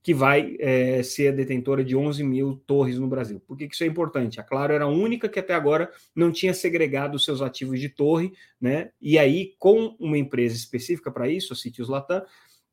que 0.04 0.12
vai 0.12 0.54
é, 0.60 1.02
ser 1.02 1.34
detentora 1.34 1.82
de 1.82 1.96
11 1.96 2.22
mil 2.22 2.62
torres 2.66 2.98
no 2.98 3.08
Brasil. 3.08 3.40
Por 3.40 3.56
que, 3.56 3.66
que, 3.66 3.74
isso 3.74 3.84
é 3.84 3.86
importante? 3.86 4.38
A 4.38 4.42
Claro 4.42 4.74
era 4.74 4.84
a 4.84 4.88
única 4.88 5.30
que 5.30 5.38
até 5.38 5.54
agora 5.54 5.90
não 6.14 6.30
tinha 6.30 6.52
segregado 6.52 7.18
seus 7.18 7.40
ativos 7.40 7.80
de 7.80 7.88
torre, 7.88 8.30
né? 8.60 8.90
E 9.00 9.18
aí, 9.18 9.54
com 9.58 9.96
uma 9.98 10.18
empresa 10.18 10.54
específica 10.54 11.10
para 11.10 11.26
isso, 11.26 11.54
a 11.54 11.56
Sítios 11.56 11.88
Latam, 11.88 12.22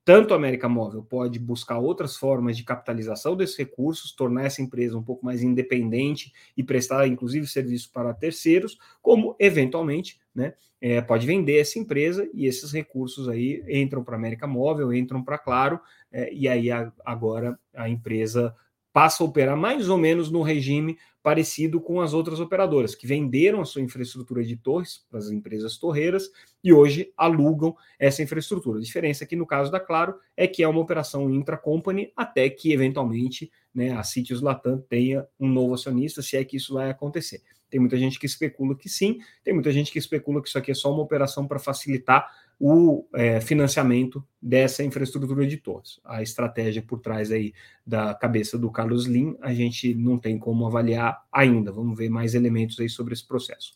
tanto 0.03 0.33
a 0.33 0.37
América 0.37 0.67
Móvel 0.67 1.03
pode 1.03 1.37
buscar 1.37 1.77
outras 1.77 2.17
formas 2.17 2.57
de 2.57 2.63
capitalização 2.63 3.35
desses 3.35 3.55
recursos, 3.55 4.11
tornar 4.13 4.45
essa 4.45 4.61
empresa 4.61 4.97
um 4.97 5.03
pouco 5.03 5.23
mais 5.23 5.43
independente 5.43 6.33
e 6.57 6.63
prestar, 6.63 7.07
inclusive, 7.07 7.45
serviço 7.47 7.91
para 7.91 8.13
terceiros, 8.13 8.77
como, 9.01 9.35
eventualmente, 9.39 10.19
né, 10.33 10.53
é, 10.81 10.99
pode 10.99 11.27
vender 11.27 11.59
essa 11.59 11.77
empresa 11.77 12.27
e 12.33 12.47
esses 12.47 12.71
recursos 12.71 13.29
aí 13.29 13.63
entram 13.69 14.03
para 14.03 14.15
a 14.15 14.17
América 14.17 14.47
Móvel, 14.47 14.91
entram 14.91 15.23
para 15.23 15.37
Claro, 15.37 15.79
é, 16.11 16.33
e 16.33 16.47
aí 16.47 16.71
a, 16.71 16.91
agora 17.05 17.59
a 17.75 17.87
empresa 17.87 18.55
passa 18.91 19.23
a 19.23 19.25
operar 19.27 19.55
mais 19.55 19.89
ou 19.89 19.97
menos 19.97 20.31
no 20.31 20.41
regime 20.41 20.97
parecido 21.23 21.79
com 21.79 22.01
as 22.01 22.13
outras 22.13 22.39
operadoras, 22.39 22.95
que 22.95 23.05
venderam 23.05 23.61
a 23.61 23.65
sua 23.65 23.81
infraestrutura 23.81 24.43
de 24.43 24.55
torres 24.55 25.05
para 25.09 25.19
as 25.19 25.29
empresas 25.29 25.77
torreiras 25.77 26.29
e 26.63 26.73
hoje 26.73 27.11
alugam 27.15 27.75
essa 27.99 28.23
infraestrutura. 28.23 28.79
A 28.79 28.81
diferença 28.81 29.23
aqui 29.23 29.35
no 29.35 29.45
caso 29.45 29.71
da 29.71 29.79
Claro 29.79 30.15
é 30.35 30.47
que 30.47 30.63
é 30.63 30.67
uma 30.67 30.81
operação 30.81 31.29
intra-company 31.29 32.11
até 32.15 32.49
que, 32.49 32.73
eventualmente, 32.73 33.51
né, 33.73 33.91
a 33.91 34.03
Sítios 34.03 34.41
Latam 34.41 34.83
tenha 34.89 35.27
um 35.39 35.47
novo 35.47 35.73
acionista, 35.73 36.21
se 36.21 36.37
é 36.37 36.43
que 36.43 36.57
isso 36.57 36.73
vai 36.73 36.89
acontecer. 36.89 37.41
Tem 37.69 37.79
muita 37.79 37.97
gente 37.97 38.19
que 38.19 38.25
especula 38.25 38.75
que 38.75 38.89
sim, 38.89 39.19
tem 39.43 39.53
muita 39.53 39.71
gente 39.71 39.91
que 39.91 39.97
especula 39.97 40.41
que 40.41 40.49
isso 40.49 40.57
aqui 40.57 40.71
é 40.71 40.75
só 40.75 40.91
uma 40.91 41.01
operação 41.01 41.47
para 41.47 41.57
facilitar 41.57 42.29
o 42.63 43.07
é, 43.15 43.41
financiamento 43.41 44.23
dessa 44.39 44.83
infraestrutura 44.83 45.47
de 45.47 45.57
torres. 45.57 45.99
A 46.05 46.21
estratégia 46.21 46.83
por 46.83 46.99
trás 46.99 47.31
aí 47.31 47.55
da 47.83 48.13
cabeça 48.13 48.55
do 48.55 48.69
Carlos 48.69 49.07
Lim, 49.07 49.35
a 49.41 49.51
gente 49.51 49.95
não 49.95 50.19
tem 50.19 50.37
como 50.37 50.67
avaliar 50.67 51.23
ainda. 51.31 51.71
Vamos 51.71 51.97
ver 51.97 52.09
mais 52.09 52.35
elementos 52.35 52.79
aí 52.79 52.87
sobre 52.87 53.15
esse 53.15 53.27
processo. 53.27 53.73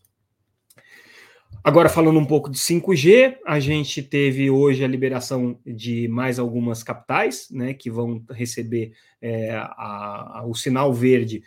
Agora, 1.64 1.90
falando 1.90 2.20
um 2.20 2.26
pouco 2.26 2.48
de 2.48 2.60
5G, 2.60 3.38
a 3.44 3.60
gente 3.60 4.04
teve 4.04 4.52
hoje 4.52 4.84
a 4.84 4.88
liberação 4.88 5.60
de 5.66 6.08
mais 6.08 6.38
algumas 6.38 6.84
capitais, 6.84 7.48
né, 7.50 7.74
que 7.74 7.90
vão 7.90 8.24
receber 8.30 8.92
é, 9.20 9.56
a, 9.56 10.42
a, 10.42 10.44
o 10.46 10.54
sinal 10.54 10.94
verde 10.94 11.42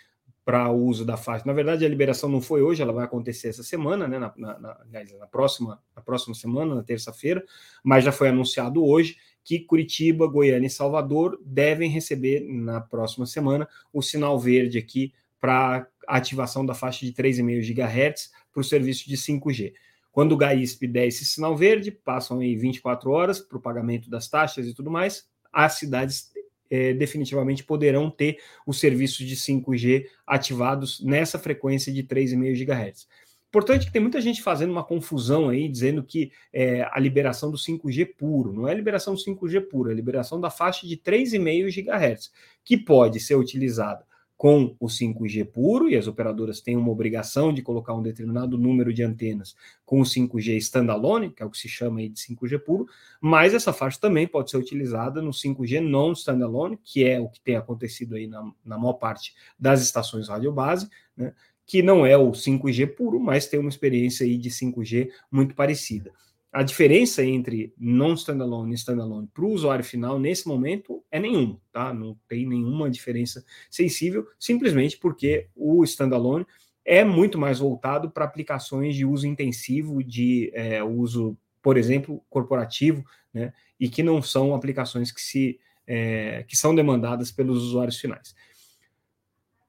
para 0.49 0.71
o 0.71 0.87
uso 0.87 1.05
da 1.05 1.19
faixa. 1.19 1.45
Na 1.45 1.53
verdade, 1.53 1.85
a 1.85 1.89
liberação 1.91 2.27
não 2.27 2.41
foi 2.41 2.63
hoje, 2.63 2.81
ela 2.81 2.91
vai 2.91 3.05
acontecer 3.05 3.49
essa 3.49 3.63
semana, 3.63 4.09
né? 4.09 4.19
Na, 4.19 4.33
na, 4.35 4.59
na, 4.59 4.79
na 5.19 5.27
próxima, 5.27 5.79
na 5.95 6.01
próxima 6.01 6.35
semana, 6.35 6.75
na 6.75 6.83
terça-feira, 6.83 7.45
mas 7.85 8.03
já 8.03 8.11
foi 8.11 8.31
anunciado 8.31 8.83
hoje 8.83 9.19
que 9.45 9.59
Curitiba, 9.61 10.27
Goiânia 10.27 10.67
e 10.67 10.71
Salvador 10.71 11.39
devem 11.45 11.91
receber 11.91 12.41
na 12.49 12.81
próxima 12.81 13.27
semana 13.27 13.69
o 13.93 14.01
sinal 14.01 14.41
verde 14.41 14.79
aqui 14.79 15.13
para 15.39 15.87
ativação 16.07 16.65
da 16.65 16.73
faixa 16.73 17.05
de 17.05 17.13
3,5 17.13 17.61
GHz 17.61 18.33
para 18.51 18.61
o 18.63 18.65
serviço 18.65 19.07
de 19.07 19.19
5G. 19.19 19.75
Quando 20.11 20.33
o 20.33 20.37
GAISP 20.39 20.87
der 20.87 21.09
esse 21.09 21.27
sinal 21.27 21.55
verde, 21.59 21.91
passam 21.91 22.39
aí 22.39 22.57
24 22.57 23.11
horas 23.11 23.39
para 23.39 23.59
o 23.59 23.61
pagamento 23.61 24.09
das 24.09 24.31
taxas 24.31 24.67
e 24.67 24.73
tudo 24.73 24.91
mais, 24.91 25.29
as 25.53 25.75
cidades 25.75 26.31
é, 26.71 26.93
definitivamente 26.93 27.65
poderão 27.65 28.11
ter 28.11 28.39
os 28.67 28.79
serviços 28.79 29.27
de 29.27 29.37
5G 29.37 30.07
ativados 30.27 31.01
nessa 31.01 31.39
frequência 31.39 31.93
de 31.93 32.03
3,5 32.03 32.65
GHz. 32.65 33.07
Importante 33.49 33.87
que 33.87 33.93
tem 33.93 34.03
muita 34.03 34.21
gente 34.21 34.43
fazendo 34.43 34.71
uma 34.71 34.85
confusão 34.85 35.49
aí, 35.49 35.69
dizendo 35.69 36.03
que 36.03 36.31
é 36.53 36.83
a 36.93 37.01
liberação 37.01 37.51
do 37.51 37.57
5G 37.57 38.15
puro. 38.17 38.53
Não 38.53 38.69
é 38.69 38.75
liberação 38.75 39.15
do 39.15 39.21
5G 39.21 39.63
puro, 39.69 39.91
é 39.91 39.95
liberação 39.95 40.39
da 40.39 40.51
faixa 40.51 40.87
de 40.87 40.99
3,5 40.99 41.71
GHz, 41.71 42.31
que 42.63 42.77
pode 42.77 43.21
ser 43.21 43.37
utilizada 43.37 44.08
com 44.39 44.77
o 44.79 44.87
5G 44.87 45.45
puro, 45.47 45.91
e 45.91 45.97
as 45.97 46.07
operadoras 46.07 46.61
têm 46.61 46.77
uma 46.77 46.93
obrigação 46.93 47.53
de 47.53 47.61
colocar 47.61 47.93
um 47.93 48.01
determinado 48.01 48.57
número 48.57 48.95
de 48.95 49.03
antenas 49.03 49.57
com 49.85 50.01
o 50.01 50.05
5G 50.05 50.57
standalone, 50.59 51.31
que 51.31 51.43
é 51.43 51.47
o 51.47 51.51
que 51.51 51.59
se 51.59 51.69
chama 51.69 51.99
aí 51.99 52.09
de 52.09 52.21
5G 52.21 52.61
puro, 52.61 52.87
mas 53.21 53.53
essa 53.53 53.73
faixa 53.73 53.99
também 54.01 54.29
pode 54.29 54.53
ser 54.53 54.57
utilizada 54.57 55.21
no 55.21 55.33
5G 55.33 55.81
non 55.81 56.13
standalone, 56.13 56.79
que 56.85 57.05
é 57.05 57.19
o 57.19 57.29
que 57.29 57.41
tem 57.41 57.57
acontecido 57.57 58.15
aí 58.15 58.29
na, 58.29 58.49
na 58.65 58.79
maior 58.79 58.93
parte 58.93 59.35
das 59.59 59.83
estações 59.83 60.29
rádio 60.29 60.53
base, 60.53 60.89
né, 61.17 61.35
que 61.67 61.83
não 61.83 62.07
é 62.07 62.17
o 62.17 62.31
5G 62.31 62.95
puro, 62.95 63.19
mas 63.19 63.49
tem 63.49 63.59
uma 63.59 63.69
experiência 63.69 64.25
aí 64.25 64.39
de 64.39 64.51
5G 64.51 65.11
muito 65.33 65.57
parecida 65.57 66.13
a 66.53 66.63
diferença 66.63 67.23
entre 67.25 67.75
non-standalone 67.79 68.73
e 68.73 68.75
standalone 68.75 69.29
para 69.33 69.45
o 69.45 69.53
usuário 69.53 69.85
final 69.85 70.19
nesse 70.19 70.49
momento 70.49 71.05
é 71.11 71.21
nenhuma, 71.21 71.61
tá? 71.71 71.93
Não 71.93 72.19
tem 72.27 72.47
nenhuma 72.47 72.91
diferença 72.91 73.45
sensível, 73.71 74.27
simplesmente 74.39 74.97
porque 74.97 75.49
o 75.55 75.85
standalone 75.85 76.47
é 76.85 77.05
muito 77.05 77.39
mais 77.39 77.59
voltado 77.59 78.11
para 78.11 78.25
aplicações 78.25 78.97
de 78.97 79.05
uso 79.05 79.27
intensivo, 79.27 80.03
de 80.03 80.51
é, 80.55 80.83
uso, 80.83 81.37
por 81.63 81.77
exemplo, 81.77 82.25
corporativo, 82.31 83.05
né? 83.33 83.53
E 83.79 83.89
que 83.91 84.03
não 84.03 84.23
são 84.23 84.55
aplicações 84.55 85.13
que 85.13 85.21
se 85.21 85.61
é, 85.87 86.45
que 86.49 86.57
são 86.57 86.75
demandadas 86.75 87.31
pelos 87.31 87.63
usuários 87.63 87.99
finais. 87.99 88.35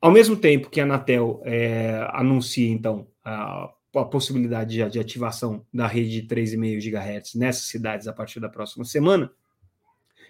Ao 0.01 0.11
mesmo 0.11 0.35
tempo 0.37 0.69
que 0.69 0.79
a 0.79 0.83
Anatel 0.83 1.41
é, 1.43 2.07
anuncia, 2.13 2.69
então, 2.69 3.07
a 3.23 3.69
a 3.95 4.05
possibilidade 4.05 4.75
de, 4.75 4.89
de 4.89 4.99
ativação 4.99 5.65
da 5.73 5.87
rede 5.87 6.21
de 6.21 6.27
3,5 6.27 6.79
GHz 6.79 7.35
nessas 7.35 7.63
cidades 7.63 8.07
a 8.07 8.13
partir 8.13 8.39
da 8.39 8.49
próxima 8.49 8.85
semana, 8.85 9.31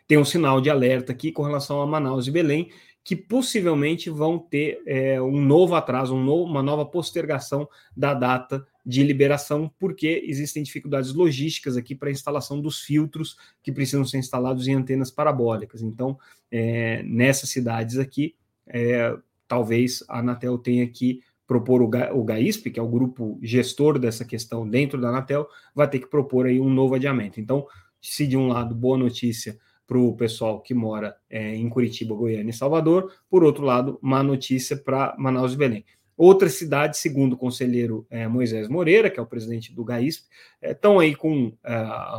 tem 0.08 0.18
um 0.18 0.26
sinal 0.26 0.60
de 0.60 0.70
alerta 0.70 1.12
aqui 1.12 1.32
com 1.32 1.44
relação 1.44 1.82
a 1.82 1.88
Manaus 1.88 2.26
e 2.26 2.32
Belém, 2.32 2.72
que 3.04 3.16
possivelmente 3.16 4.10
vão 4.10 4.38
ter 4.38 4.82
é, 4.86 5.22
um 5.22 5.40
novo 5.40 5.76
atraso, 5.76 6.16
um 6.16 6.24
novo, 6.24 6.50
uma 6.50 6.64
nova 6.64 6.86
postergação 6.86 7.68
da 7.96 8.14
data 8.14 8.66
de 8.86 9.04
liberação, 9.04 9.72
porque 9.80 10.24
existem 10.26 10.64
dificuldades 10.64 11.14
logísticas 11.14 11.78
aqui 11.78 11.94
para 11.96 12.10
a 12.10 12.12
instalação 12.12 12.60
dos 12.60 12.82
filtros 12.82 13.38
que 13.62 13.72
precisam 13.72 14.06
ser 14.06 14.18
instalados 14.18 14.68
em 14.68 14.74
antenas 14.74 15.12
parabólicas. 15.12 15.82
Então, 15.82 16.18
é, 16.52 17.04
nessas 17.04 17.50
cidades 17.50 17.98
aqui, 17.98 18.36
é, 18.68 19.16
talvez 19.48 20.04
a 20.08 20.20
Anatel 20.20 20.58
tenha 20.58 20.88
que 20.88 21.22
propor 21.50 21.82
o, 21.82 21.88
Ga, 21.88 22.14
o 22.14 22.24
GAISP, 22.24 22.70
que 22.70 22.80
é 22.80 22.84
o 22.84 22.88
grupo 22.88 23.40
gestor 23.42 23.98
dessa 23.98 24.24
questão 24.24 24.70
dentro 24.70 25.02
da 25.02 25.10
Anatel, 25.10 25.48
vai 25.74 25.90
ter 25.90 25.98
que 25.98 26.06
propor 26.06 26.46
aí 26.46 26.60
um 26.60 26.70
novo 26.70 26.94
adiamento. 26.94 27.42
Então, 27.42 27.66
se 28.00 28.28
de 28.28 28.38
um 28.38 28.48
lado, 28.50 28.76
boa 28.76 28.96
notícia 28.96 29.58
para 29.88 29.98
o 29.98 30.16
pessoal 30.16 30.62
que 30.62 30.76
mora 30.76 31.18
é, 31.28 31.56
em 31.56 31.68
Curitiba, 31.68 32.14
Goiânia 32.14 32.52
e 32.52 32.54
Salvador, 32.54 33.12
por 33.28 33.44
outro 33.44 33.66
lado, 33.66 33.98
má 34.00 34.22
notícia 34.22 34.78
para 34.78 35.16
Manaus 35.18 35.54
e 35.54 35.58
Belém. 35.58 35.86
Outras 36.16 36.54
cidades, 36.54 37.00
segundo 37.00 37.34
o 37.34 37.38
conselheiro 37.38 38.06
é, 38.12 38.28
Moisés 38.28 38.68
Moreira, 38.68 39.10
que 39.10 39.20
é 39.20 39.24
o 39.24 39.26
presidente 39.26 39.74
do 39.74 39.84
GAISP, 39.84 40.28
estão 40.62 41.02
é, 41.02 41.06
aí 41.06 41.16
com 41.16 41.52
é, 41.64 41.76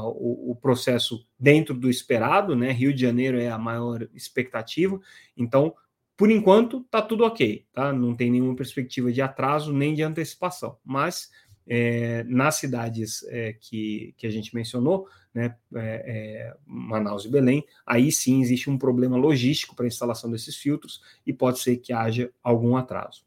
o, 0.06 0.50
o, 0.50 0.56
processo 0.56 1.24
dentro 1.38 1.72
do 1.72 1.88
esperado, 1.88 2.56
né? 2.56 2.72
Rio 2.72 2.92
de 2.92 3.00
Janeiro 3.00 3.38
é 3.38 3.48
a 3.48 3.58
maior 3.58 4.08
expectativa, 4.12 4.98
então 5.36 5.72
por 6.20 6.30
enquanto, 6.30 6.82
está 6.82 7.00
tudo 7.00 7.24
ok, 7.24 7.64
tá? 7.72 7.94
Não 7.94 8.14
tem 8.14 8.30
nenhuma 8.30 8.54
perspectiva 8.54 9.10
de 9.10 9.22
atraso 9.22 9.72
nem 9.72 9.94
de 9.94 10.02
antecipação. 10.02 10.76
Mas 10.84 11.30
é, 11.66 12.24
nas 12.24 12.56
cidades 12.56 13.22
é, 13.28 13.54
que, 13.54 14.14
que 14.18 14.26
a 14.26 14.30
gente 14.30 14.54
mencionou, 14.54 15.08
né, 15.32 15.56
é, 15.74 15.80
é 15.80 16.56
Manaus 16.66 17.24
e 17.24 17.30
Belém, 17.30 17.64
aí 17.86 18.12
sim 18.12 18.42
existe 18.42 18.68
um 18.68 18.76
problema 18.76 19.16
logístico 19.16 19.74
para 19.74 19.86
a 19.86 19.88
instalação 19.88 20.30
desses 20.30 20.56
filtros 20.56 21.00
e 21.26 21.32
pode 21.32 21.58
ser 21.60 21.78
que 21.78 21.90
haja 21.90 22.30
algum 22.42 22.76
atraso. 22.76 23.24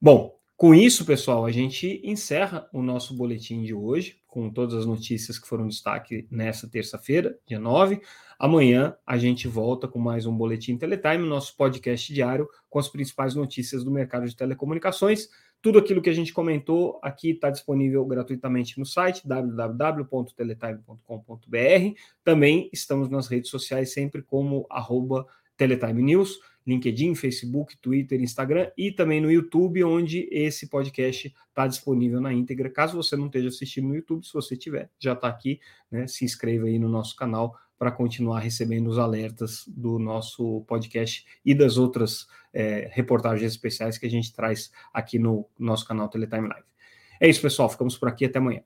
Bom, 0.00 0.34
com 0.56 0.74
isso, 0.74 1.04
pessoal, 1.04 1.44
a 1.44 1.52
gente 1.52 2.00
encerra 2.02 2.66
o 2.72 2.80
nosso 2.80 3.14
boletim 3.14 3.62
de 3.62 3.74
hoje, 3.74 4.21
com 4.32 4.48
todas 4.48 4.74
as 4.74 4.86
notícias 4.86 5.38
que 5.38 5.46
foram 5.46 5.68
destaque 5.68 6.26
nessa 6.30 6.66
terça-feira, 6.66 7.38
dia 7.46 7.58
9. 7.58 8.00
Amanhã 8.38 8.96
a 9.06 9.18
gente 9.18 9.46
volta 9.46 9.86
com 9.86 9.98
mais 9.98 10.24
um 10.24 10.34
Boletim 10.34 10.78
Teletime, 10.78 11.28
nosso 11.28 11.54
podcast 11.54 12.14
diário 12.14 12.48
com 12.70 12.78
as 12.78 12.88
principais 12.88 13.34
notícias 13.34 13.84
do 13.84 13.90
mercado 13.90 14.26
de 14.26 14.34
telecomunicações. 14.34 15.28
Tudo 15.60 15.78
aquilo 15.78 16.00
que 16.00 16.08
a 16.08 16.14
gente 16.14 16.32
comentou 16.32 16.98
aqui 17.02 17.32
está 17.32 17.50
disponível 17.50 18.02
gratuitamente 18.06 18.78
no 18.78 18.86
site 18.86 19.28
www.teletime.com.br. 19.28 22.00
Também 22.24 22.70
estamos 22.72 23.10
nas 23.10 23.28
redes 23.28 23.50
sociais 23.50 23.92
sempre 23.92 24.22
como 24.22 24.66
arroba 24.70 25.26
Teletime 25.58 26.02
News. 26.02 26.40
LinkedIn, 26.66 27.14
Facebook, 27.14 27.76
Twitter, 27.78 28.20
Instagram 28.20 28.70
e 28.76 28.92
também 28.92 29.20
no 29.20 29.30
YouTube, 29.30 29.82
onde 29.84 30.28
esse 30.30 30.68
podcast 30.68 31.34
está 31.48 31.66
disponível 31.66 32.20
na 32.20 32.32
íntegra. 32.32 32.70
Caso 32.70 32.96
você 32.96 33.16
não 33.16 33.26
esteja 33.26 33.48
assistindo 33.48 33.88
no 33.88 33.96
YouTube, 33.96 34.26
se 34.26 34.32
você 34.32 34.56
tiver, 34.56 34.90
já 34.98 35.12
está 35.12 35.28
aqui, 35.28 35.60
né? 35.90 36.06
Se 36.06 36.24
inscreva 36.24 36.66
aí 36.66 36.78
no 36.78 36.88
nosso 36.88 37.16
canal 37.16 37.56
para 37.78 37.90
continuar 37.90 38.38
recebendo 38.38 38.88
os 38.88 38.98
alertas 38.98 39.64
do 39.66 39.98
nosso 39.98 40.60
podcast 40.68 41.26
e 41.44 41.52
das 41.52 41.76
outras 41.76 42.28
é, 42.52 42.88
reportagens 42.92 43.50
especiais 43.50 43.98
que 43.98 44.06
a 44.06 44.10
gente 44.10 44.32
traz 44.32 44.70
aqui 44.92 45.18
no 45.18 45.48
nosso 45.58 45.84
canal 45.86 46.08
Teletime 46.08 46.48
Live. 46.48 46.66
É 47.20 47.28
isso, 47.28 47.42
pessoal. 47.42 47.68
Ficamos 47.68 47.98
por 47.98 48.08
aqui. 48.08 48.24
Até 48.24 48.38
amanhã. 48.38 48.62